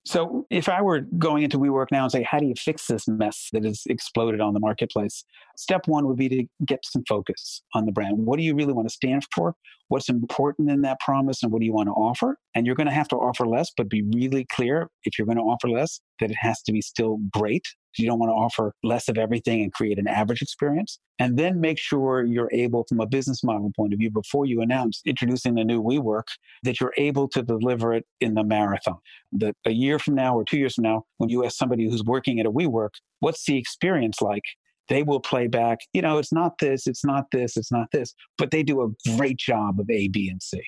So 0.06 0.46
if 0.50 0.68
I 0.68 0.82
were 0.82 1.02
going 1.18 1.44
into 1.44 1.58
WeWork 1.58 1.88
now 1.92 2.04
and 2.04 2.12
say, 2.12 2.24
how 2.24 2.38
do 2.38 2.46
you 2.46 2.56
fix 2.58 2.88
this 2.88 3.08
mess 3.08 3.50
that 3.54 3.64
has 3.64 3.84
exploded 3.86 4.42
on 4.42 4.54
the 4.54 4.60
marketplace? 4.60 5.24
Step 5.56 5.88
one 5.88 6.08
would 6.08 6.18
be 6.18 6.28
to 6.30 6.46
get 6.66 6.86
some 6.86 7.04
focus 7.08 7.62
on 7.74 7.86
the 7.86 7.94
brand. 7.94 8.18
What 8.18 8.38
do 8.38 8.44
you 8.44 8.54
really 8.54 8.74
want 8.74 8.90
to 8.90 8.94
stand 8.94 9.26
for? 9.34 9.56
What's 9.88 10.10
important 10.10 10.70
in 10.70 10.82
that 10.82 11.00
promise 11.00 11.44
and 11.44 11.52
what 11.52 11.60
do 11.60 11.66
you 11.66 11.74
want 11.74 11.88
to 11.88 11.94
offer? 11.94 12.38
And 12.56 12.66
you're 12.66 12.76
going 12.76 12.88
to 12.88 12.94
have 12.94 13.08
to 13.10 13.16
offer 13.16 13.46
less, 13.46 13.72
but 13.76 13.90
be 13.90 14.02
really 14.02 14.46
clear 14.46 14.90
if 15.04 15.18
you're 15.18 15.26
going 15.28 15.38
to 15.38 15.44
offer 15.44 15.70
less 15.70 16.00
that 16.20 16.32
it 16.32 16.38
has 16.40 16.62
to 16.64 16.72
be 16.72 16.82
still 16.82 17.20
great 17.32 17.68
you 18.00 18.08
don't 18.08 18.20
want 18.20 18.30
to 18.30 18.34
offer 18.34 18.74
less 18.84 19.08
of 19.08 19.18
everything 19.18 19.62
and 19.62 19.72
create 19.72 20.00
an 20.00 20.08
average 20.08 20.42
experience. 20.42 21.00
And 21.20 21.38
then 21.38 21.62
make 21.62 21.78
sure 21.78 22.26
you're 22.26 22.50
able, 22.52 22.86
from 22.90 23.00
a 23.00 23.06
business 23.06 23.44
model 23.44 23.72
point 23.76 23.94
of 23.94 24.00
view, 24.00 24.10
before 24.10 24.46
you 24.46 24.62
announce 24.62 25.02
introducing 25.06 25.56
the 25.56 25.64
new 25.64 25.82
WeWork, 25.82 26.24
that 26.64 26.80
you're 26.80 26.94
able 26.98 27.28
to 27.30 27.44
deliver 27.44 27.94
it 27.94 28.06
in 28.20 28.34
the 28.34 28.44
marathon. 28.44 28.98
That 29.32 29.56
a 29.66 29.72
year 29.72 30.00
from 30.00 30.16
now 30.16 30.36
or 30.36 30.44
two 30.44 30.58
years 30.58 30.76
from 30.76 30.84
now, 30.84 31.06
when 31.18 31.30
you 31.30 31.46
ask 31.46 31.58
somebody 31.58 31.90
who's 31.90 32.04
working 32.04 32.40
at 32.40 32.46
a 32.46 32.52
WeWork, 32.52 32.96
what's 33.20 33.46
the 33.46 33.58
experience 33.58 34.22
like? 34.22 34.44
They 34.90 35.04
will 35.04 35.20
play 35.20 35.48
back, 35.48 35.80
you 35.94 36.02
know, 36.02 36.18
it's 36.18 36.34
not 36.34 36.58
this, 36.60 36.88
it's 36.88 37.06
not 37.06 37.26
this, 37.32 37.58
it's 37.58 37.72
not 37.72 37.88
this, 37.92 38.14
but 38.38 38.52
they 38.52 38.64
do 38.64 38.82
a 38.82 39.16
great 39.16 39.38
job 39.38 39.80
of 39.80 39.90
A, 39.90 40.08
B, 40.10 40.30
and 40.30 40.42
C. 40.42 40.62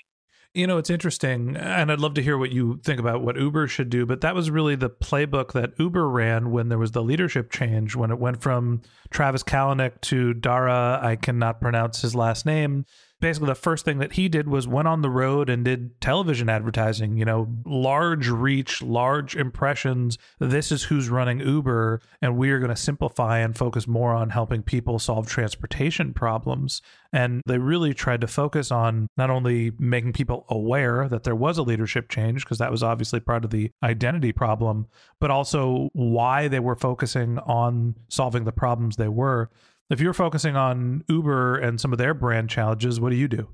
You 0.53 0.67
know, 0.67 0.77
it's 0.77 0.89
interesting, 0.89 1.57
and 1.57 1.91
I'd 1.91 1.99
love 1.99 2.13
to 2.13 2.23
hear 2.23 2.37
what 2.37 2.49
you 2.49 2.79
think 2.81 2.97
about 2.97 3.21
what 3.21 3.35
Uber 3.35 3.67
should 3.67 3.89
do, 3.89 4.05
but 4.05 4.21
that 4.21 4.33
was 4.33 4.49
really 4.49 4.75
the 4.75 4.89
playbook 4.89 5.51
that 5.51 5.73
Uber 5.77 6.07
ran 6.07 6.49
when 6.49 6.69
there 6.69 6.77
was 6.77 6.91
the 6.91 7.03
leadership 7.03 7.51
change, 7.51 7.93
when 7.93 8.09
it 8.09 8.19
went 8.19 8.41
from 8.41 8.81
Travis 9.09 9.43
Kalanick 9.43 9.99
to 10.03 10.33
Dara, 10.33 10.97
I 11.03 11.17
cannot 11.17 11.59
pronounce 11.59 12.01
his 12.01 12.15
last 12.15 12.45
name, 12.45 12.85
basically 13.21 13.47
the 13.47 13.55
first 13.55 13.85
thing 13.85 13.99
that 13.99 14.13
he 14.13 14.27
did 14.27 14.47
was 14.47 14.67
went 14.67 14.87
on 14.87 15.01
the 15.01 15.09
road 15.09 15.49
and 15.49 15.65
did 15.65 15.99
television 16.01 16.49
advertising, 16.49 17.17
you 17.17 17.25
know, 17.25 17.47
large 17.65 18.27
reach, 18.27 18.81
large 18.81 19.35
impressions. 19.35 20.17
This 20.39 20.71
is 20.71 20.83
who's 20.83 21.09
running 21.09 21.39
Uber, 21.39 22.01
and 22.21 22.37
we 22.37 22.51
are 22.51 22.59
going 22.59 22.69
to 22.69 22.75
simplify 22.75 23.39
and 23.39 23.57
focus 23.57 23.87
more 23.87 24.13
on 24.13 24.29
helping 24.29 24.63
people 24.63 24.99
solve 24.99 25.27
transportation 25.27 26.13
problems. 26.13 26.81
And 27.13 27.41
they 27.45 27.57
really 27.57 27.93
tried 27.93 28.21
to 28.21 28.27
focus 28.27 28.71
on 28.71 29.07
not 29.15 29.29
only 29.29 29.71
making 29.79 30.13
people 30.13 30.45
aware 30.49 31.07
that 31.07 31.23
there 31.23 31.35
was 31.35 31.57
a 31.57 31.63
leadership 31.63 32.09
change, 32.09 32.43
because 32.43 32.57
that 32.57 32.71
was 32.71 32.83
obviously 32.83 33.21
part 33.21 33.45
of 33.45 33.51
the 33.51 33.71
identity 33.81 34.33
problem, 34.33 34.87
but 35.21 35.31
also 35.31 35.89
why 35.93 36.49
they 36.49 36.59
were 36.59 36.75
focusing 36.75 37.39
on 37.39 37.95
solving 38.09 38.43
the 38.43 38.51
problems 38.51 38.97
they 38.97 39.07
were. 39.07 39.49
If 39.89 40.01
you're 40.01 40.13
focusing 40.13 40.55
on 40.55 41.03
Uber 41.07 41.57
and 41.57 41.79
some 41.79 41.91
of 41.91 41.99
their 41.99 42.15
brand 42.15 42.49
challenges, 42.49 42.99
what 42.99 43.11
do 43.11 43.15
you 43.15 43.27
do? 43.27 43.47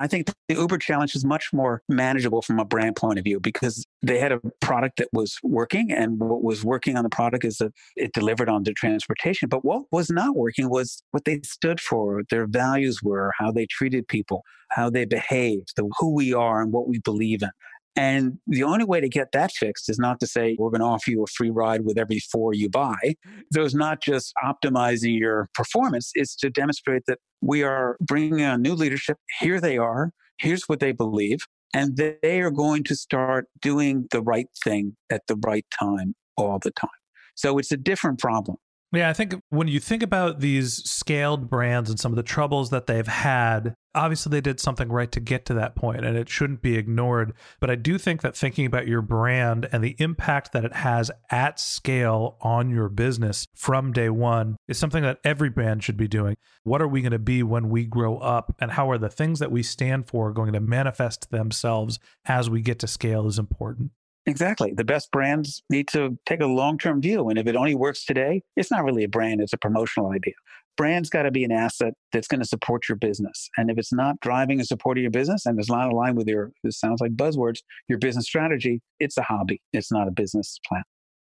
I 0.00 0.08
think 0.08 0.32
the 0.48 0.56
Uber 0.56 0.78
challenge 0.78 1.14
is 1.14 1.24
much 1.24 1.52
more 1.52 1.82
manageable 1.88 2.42
from 2.42 2.58
a 2.58 2.64
brand 2.64 2.96
point 2.96 3.20
of 3.20 3.24
view 3.24 3.38
because 3.38 3.86
they 4.02 4.18
had 4.18 4.32
a 4.32 4.40
product 4.60 4.96
that 4.96 5.06
was 5.12 5.38
working, 5.44 5.92
and 5.92 6.18
what 6.18 6.42
was 6.42 6.64
working 6.64 6.96
on 6.96 7.04
the 7.04 7.10
product 7.10 7.44
is 7.44 7.58
that 7.58 7.72
it 7.94 8.12
delivered 8.12 8.48
on 8.48 8.64
the 8.64 8.72
transportation. 8.72 9.48
But 9.48 9.64
what 9.64 9.84
was 9.92 10.10
not 10.10 10.34
working 10.34 10.68
was 10.68 11.04
what 11.12 11.24
they 11.24 11.40
stood 11.44 11.78
for, 11.78 12.22
their 12.30 12.48
values 12.48 13.00
were, 13.00 13.32
how 13.38 13.52
they 13.52 13.66
treated 13.66 14.08
people, 14.08 14.42
how 14.70 14.90
they 14.90 15.04
behaved, 15.04 15.74
the, 15.76 15.88
who 16.00 16.12
we 16.12 16.34
are, 16.34 16.60
and 16.60 16.72
what 16.72 16.88
we 16.88 16.98
believe 16.98 17.42
in. 17.42 17.50
And 17.94 18.38
the 18.46 18.62
only 18.62 18.84
way 18.84 19.00
to 19.00 19.08
get 19.08 19.32
that 19.32 19.52
fixed 19.52 19.90
is 19.90 19.98
not 19.98 20.18
to 20.20 20.26
say 20.26 20.56
we're 20.58 20.70
going 20.70 20.80
to 20.80 20.86
offer 20.86 21.10
you 21.10 21.22
a 21.22 21.26
free 21.26 21.50
ride 21.50 21.84
with 21.84 21.98
every 21.98 22.20
four 22.20 22.54
you 22.54 22.70
buy. 22.70 23.16
So 23.52 23.62
it's 23.64 23.74
not 23.74 24.02
just 24.02 24.32
optimizing 24.42 25.18
your 25.18 25.50
performance, 25.54 26.10
it's 26.14 26.34
to 26.36 26.50
demonstrate 26.50 27.02
that 27.06 27.18
we 27.42 27.62
are 27.62 27.96
bringing 28.00 28.42
on 28.42 28.62
new 28.62 28.74
leadership. 28.74 29.18
Here 29.40 29.60
they 29.60 29.76
are. 29.76 30.12
Here's 30.38 30.68
what 30.68 30.80
they 30.80 30.92
believe. 30.92 31.40
And 31.74 31.96
they 31.96 32.40
are 32.40 32.50
going 32.50 32.84
to 32.84 32.96
start 32.96 33.46
doing 33.60 34.06
the 34.10 34.22
right 34.22 34.48
thing 34.62 34.96
at 35.10 35.26
the 35.26 35.36
right 35.44 35.66
time 35.78 36.14
all 36.36 36.58
the 36.58 36.70
time. 36.70 36.90
So 37.34 37.58
it's 37.58 37.72
a 37.72 37.76
different 37.76 38.18
problem. 38.18 38.58
Yeah, 38.94 39.08
I 39.08 39.14
think 39.14 39.34
when 39.48 39.68
you 39.68 39.80
think 39.80 40.02
about 40.02 40.40
these 40.40 40.84
scaled 40.88 41.48
brands 41.48 41.88
and 41.88 41.98
some 41.98 42.12
of 42.12 42.16
the 42.16 42.22
troubles 42.22 42.68
that 42.70 42.86
they've 42.86 43.06
had, 43.06 43.74
obviously 43.94 44.28
they 44.28 44.42
did 44.42 44.60
something 44.60 44.90
right 44.90 45.10
to 45.12 45.20
get 45.20 45.46
to 45.46 45.54
that 45.54 45.74
point 45.74 46.04
and 46.04 46.14
it 46.14 46.28
shouldn't 46.28 46.60
be 46.60 46.76
ignored. 46.76 47.32
But 47.58 47.70
I 47.70 47.74
do 47.74 47.96
think 47.96 48.20
that 48.20 48.36
thinking 48.36 48.66
about 48.66 48.86
your 48.86 49.00
brand 49.00 49.66
and 49.72 49.82
the 49.82 49.96
impact 49.98 50.52
that 50.52 50.66
it 50.66 50.74
has 50.74 51.10
at 51.30 51.58
scale 51.58 52.36
on 52.42 52.68
your 52.68 52.90
business 52.90 53.46
from 53.54 53.92
day 53.92 54.10
one 54.10 54.56
is 54.68 54.76
something 54.76 55.02
that 55.02 55.20
every 55.24 55.48
brand 55.48 55.82
should 55.82 55.96
be 55.96 56.08
doing. 56.08 56.36
What 56.62 56.82
are 56.82 56.88
we 56.88 57.00
going 57.00 57.12
to 57.12 57.18
be 57.18 57.42
when 57.42 57.70
we 57.70 57.86
grow 57.86 58.18
up? 58.18 58.54
And 58.60 58.72
how 58.72 58.90
are 58.90 58.98
the 58.98 59.08
things 59.08 59.38
that 59.38 59.50
we 59.50 59.62
stand 59.62 60.06
for 60.06 60.32
going 60.32 60.52
to 60.52 60.60
manifest 60.60 61.30
themselves 61.30 61.98
as 62.26 62.50
we 62.50 62.60
get 62.60 62.78
to 62.80 62.86
scale 62.86 63.26
is 63.26 63.38
important. 63.38 63.92
Exactly. 64.26 64.72
The 64.74 64.84
best 64.84 65.10
brands 65.10 65.62
need 65.68 65.88
to 65.88 66.16
take 66.26 66.40
a 66.40 66.46
long 66.46 66.78
term 66.78 67.00
view. 67.00 67.28
And 67.28 67.38
if 67.38 67.46
it 67.46 67.56
only 67.56 67.74
works 67.74 68.04
today, 68.04 68.42
it's 68.56 68.70
not 68.70 68.84
really 68.84 69.04
a 69.04 69.08
brand, 69.08 69.40
it's 69.40 69.52
a 69.52 69.58
promotional 69.58 70.12
idea. 70.12 70.34
Brand's 70.76 71.10
got 71.10 71.24
to 71.24 71.30
be 71.30 71.44
an 71.44 71.52
asset 71.52 71.94
that's 72.12 72.28
going 72.28 72.40
to 72.40 72.46
support 72.46 72.88
your 72.88 72.96
business. 72.96 73.50
And 73.56 73.70
if 73.70 73.76
it's 73.78 73.92
not 73.92 74.18
driving 74.20 74.58
and 74.58 74.66
supporting 74.66 75.02
your 75.02 75.10
business 75.10 75.44
and 75.44 75.58
it's 75.58 75.68
not 75.68 75.92
aligned 75.92 76.16
with 76.16 76.28
your, 76.28 76.50
this 76.64 76.78
sounds 76.78 77.00
like 77.00 77.12
buzzwords, 77.12 77.58
your 77.88 77.98
business 77.98 78.24
strategy, 78.24 78.80
it's 78.98 79.18
a 79.18 79.22
hobby. 79.22 79.60
It's 79.72 79.92
not 79.92 80.08
a 80.08 80.10
business 80.10 80.58
plan. 80.66 80.82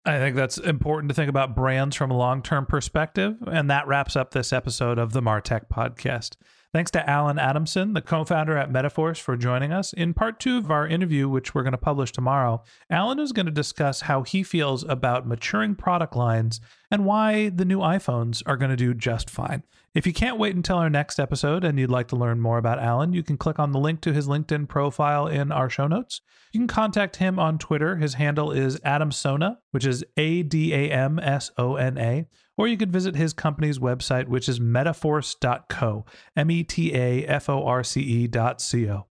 I 0.08 0.20
think 0.20 0.36
that's 0.36 0.58
important 0.58 1.10
to 1.10 1.16
think 1.16 1.30
about 1.30 1.56
brands 1.56 1.96
from 1.96 2.12
a 2.12 2.18
long 2.18 2.42
term 2.44 2.66
perspective. 2.66 3.36
And 3.48 3.70
that 3.70 3.88
wraps 3.88 4.16
up 4.16 4.32
this 4.32 4.54
episode 4.54 5.00
of 5.00 5.14
the 5.14 5.22
Martech 5.22 5.68
podcast. 5.72 6.36
Thanks 6.76 6.92
to 6.92 7.10
Allen 7.10 7.40
Adamson, 7.40 7.94
the 7.94 8.02
co 8.02 8.26
founder 8.26 8.58
at 8.58 8.70
Metaforce, 8.70 9.18
for 9.18 9.38
joining 9.38 9.72
us. 9.72 9.94
In 9.94 10.14
part 10.14 10.42
two 10.42 10.58
of 10.58 10.70
our 10.70 10.86
interview, 10.86 11.30
which 11.30 11.56
we're 11.56 11.64
going 11.64 11.72
to 11.72 11.78
publish 11.78 12.12
tomorrow, 12.12 12.64
Allen 12.90 13.18
is 13.18 13.32
going 13.32 13.46
to 13.46 13.52
discuss 13.54 14.02
how 14.02 14.24
he 14.24 14.44
feels 14.44 14.84
about 14.84 15.26
maturing 15.26 15.76
product 15.76 16.18
lines 16.18 16.60
and 16.92 17.06
why 17.06 17.48
the 17.48 17.64
new 17.64 17.80
iPhones 17.80 18.44
are 18.46 18.58
going 18.58 18.72
to 18.72 18.76
do 18.76 18.94
just 18.94 19.30
fine. 19.30 19.64
If 19.94 20.06
you 20.06 20.12
can't 20.12 20.38
wait 20.38 20.54
until 20.54 20.76
our 20.76 20.90
next 20.90 21.18
episode 21.18 21.64
and 21.64 21.80
you'd 21.80 21.90
like 21.90 22.10
to 22.10 22.18
learn 22.18 22.42
more 22.42 22.58
about 22.58 22.80
Allen, 22.80 23.14
you 23.14 23.24
can 23.24 23.38
click 23.38 23.58
on 23.58 23.72
the 23.72 23.80
link 23.80 24.02
to 24.02 24.12
his 24.12 24.28
LinkedIn 24.28 24.68
profile 24.68 25.28
in 25.28 25.54
our 25.54 25.70
show 25.70 25.88
notes. 25.88 26.20
You 26.52 26.60
can 26.60 26.68
contact 26.68 27.16
him 27.16 27.40
on 27.40 27.58
Twitter. 27.58 27.96
His 27.96 28.16
handle 28.16 28.52
is 28.52 28.82
Adamsona, 28.82 29.60
which 29.72 29.86
is 29.86 30.04
A 30.18 30.44
D 30.44 30.74
A 30.74 30.92
M 30.92 31.20
S 31.20 31.52
O 31.58 31.78
N 31.78 31.98
A 31.98 32.28
or 32.58 32.68
you 32.68 32.78
could 32.78 32.92
visit 32.92 33.16
his 33.16 33.34
company's 33.34 33.80
website, 33.80 34.28
which 34.28 34.48
is 34.48 34.60
metaforce.co, 34.60 36.06
M 36.36 36.52
E 36.52 36.64
T 36.64 36.94
A 36.96 37.26
F 37.26 37.50
O 37.50 37.66
R 37.66 37.84
C 37.84 38.02
E 38.02 38.28
dot 38.28 38.62
C 38.62 38.90
O. 38.90 39.08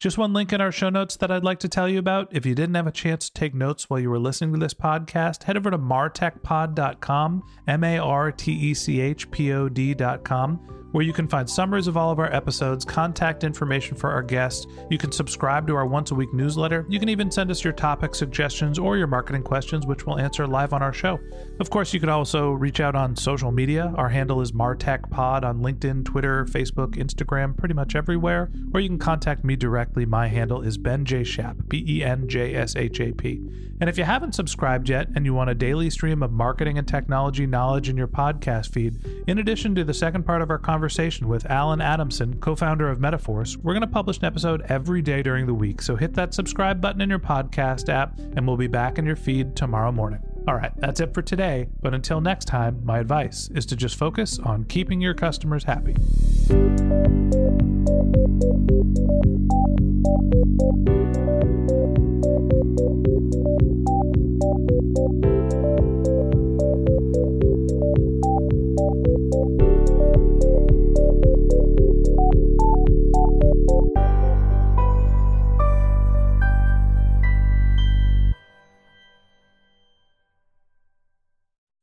Just 0.00 0.16
one 0.16 0.32
link 0.32 0.52
in 0.52 0.60
our 0.60 0.70
show 0.70 0.90
notes 0.90 1.16
that 1.16 1.32
I'd 1.32 1.42
like 1.42 1.58
to 1.60 1.68
tell 1.68 1.88
you 1.88 1.98
about. 1.98 2.28
If 2.30 2.46
you 2.46 2.54
didn't 2.54 2.76
have 2.76 2.86
a 2.86 2.92
chance 2.92 3.28
to 3.28 3.34
take 3.34 3.52
notes 3.52 3.90
while 3.90 3.98
you 3.98 4.10
were 4.10 4.18
listening 4.20 4.52
to 4.52 4.60
this 4.60 4.74
podcast, 4.74 5.42
head 5.42 5.56
over 5.56 5.72
to 5.72 5.78
martechpod.com, 5.78 7.42
M 7.66 7.84
A 7.84 7.98
R 7.98 8.30
T 8.30 8.52
E 8.52 8.74
C 8.74 9.00
H 9.00 9.30
P 9.30 9.52
O 9.52 9.68
D.com 9.68 10.87
where 10.92 11.04
you 11.04 11.12
can 11.12 11.28
find 11.28 11.48
summaries 11.48 11.86
of 11.86 11.96
all 11.96 12.10
of 12.10 12.18
our 12.18 12.32
episodes, 12.32 12.84
contact 12.84 13.44
information 13.44 13.96
for 13.96 14.10
our 14.10 14.22
guests. 14.22 14.66
You 14.90 14.98
can 14.98 15.12
subscribe 15.12 15.66
to 15.66 15.76
our 15.76 15.86
once 15.86 16.10
a 16.10 16.14
week 16.14 16.32
newsletter. 16.32 16.86
You 16.88 16.98
can 16.98 17.08
even 17.08 17.30
send 17.30 17.50
us 17.50 17.62
your 17.62 17.72
topic 17.72 18.14
suggestions 18.14 18.78
or 18.78 18.96
your 18.96 19.06
marketing 19.06 19.42
questions, 19.42 19.86
which 19.86 20.06
we'll 20.06 20.18
answer 20.18 20.46
live 20.46 20.72
on 20.72 20.82
our 20.82 20.92
show. 20.92 21.18
Of 21.60 21.70
course, 21.70 21.92
you 21.92 22.00
can 22.00 22.08
also 22.08 22.52
reach 22.52 22.80
out 22.80 22.94
on 22.94 23.16
social 23.16 23.52
media. 23.52 23.92
Our 23.96 24.08
handle 24.08 24.40
is 24.40 24.52
Martech 24.52 25.10
Pod 25.10 25.44
on 25.44 25.60
LinkedIn, 25.60 26.04
Twitter, 26.04 26.44
Facebook, 26.46 26.96
Instagram, 26.96 27.56
pretty 27.56 27.74
much 27.74 27.94
everywhere. 27.94 28.50
Or 28.72 28.80
you 28.80 28.88
can 28.88 28.98
contact 28.98 29.44
me 29.44 29.56
directly. 29.56 30.06
My 30.06 30.28
handle 30.28 30.62
is 30.62 30.78
Ben 30.78 31.04
J. 31.04 31.24
Shap, 31.24 31.56
B 31.68 31.84
E 31.86 32.02
N 32.02 32.28
J 32.28 32.54
S 32.54 32.76
H 32.76 33.00
A 33.00 33.12
P. 33.12 33.67
And 33.80 33.88
if 33.88 33.96
you 33.96 34.04
haven't 34.04 34.34
subscribed 34.34 34.88
yet 34.88 35.08
and 35.14 35.24
you 35.24 35.34
want 35.34 35.50
a 35.50 35.54
daily 35.54 35.88
stream 35.90 36.22
of 36.22 36.32
marketing 36.32 36.78
and 36.78 36.88
technology 36.88 37.46
knowledge 37.46 37.88
in 37.88 37.96
your 37.96 38.08
podcast 38.08 38.72
feed, 38.72 39.04
in 39.26 39.38
addition 39.38 39.74
to 39.76 39.84
the 39.84 39.94
second 39.94 40.24
part 40.24 40.42
of 40.42 40.50
our 40.50 40.58
conversation, 40.58 41.28
with 41.28 41.46
Allen 41.46 41.80
Adamson, 41.80 42.40
co 42.40 42.56
founder 42.56 42.88
of 42.88 42.98
Metaforce, 42.98 43.56
we're 43.56 43.74
going 43.74 43.82
to 43.82 43.86
publish 43.86 44.18
an 44.18 44.24
episode 44.24 44.62
every 44.68 45.02
day 45.02 45.22
during 45.22 45.46
the 45.46 45.54
week. 45.54 45.80
So 45.80 45.94
hit 45.96 46.14
that 46.14 46.34
subscribe 46.34 46.80
button 46.80 47.00
in 47.00 47.08
your 47.08 47.18
podcast 47.18 47.88
app, 47.88 48.18
and 48.18 48.46
we'll 48.46 48.56
be 48.56 48.66
back 48.66 48.98
in 48.98 49.06
your 49.06 49.16
feed 49.16 49.54
tomorrow 49.54 49.92
morning. 49.92 50.20
All 50.48 50.54
right, 50.54 50.72
that's 50.78 51.00
it 51.00 51.14
for 51.14 51.22
today. 51.22 51.68
But 51.80 51.94
until 51.94 52.20
next 52.20 52.46
time, 52.46 52.80
my 52.84 52.98
advice 52.98 53.50
is 53.54 53.66
to 53.66 53.76
just 53.76 53.96
focus 53.96 54.38
on 54.38 54.64
keeping 54.64 55.00
your 55.00 55.14
customers 55.14 55.64
happy. 55.64 55.94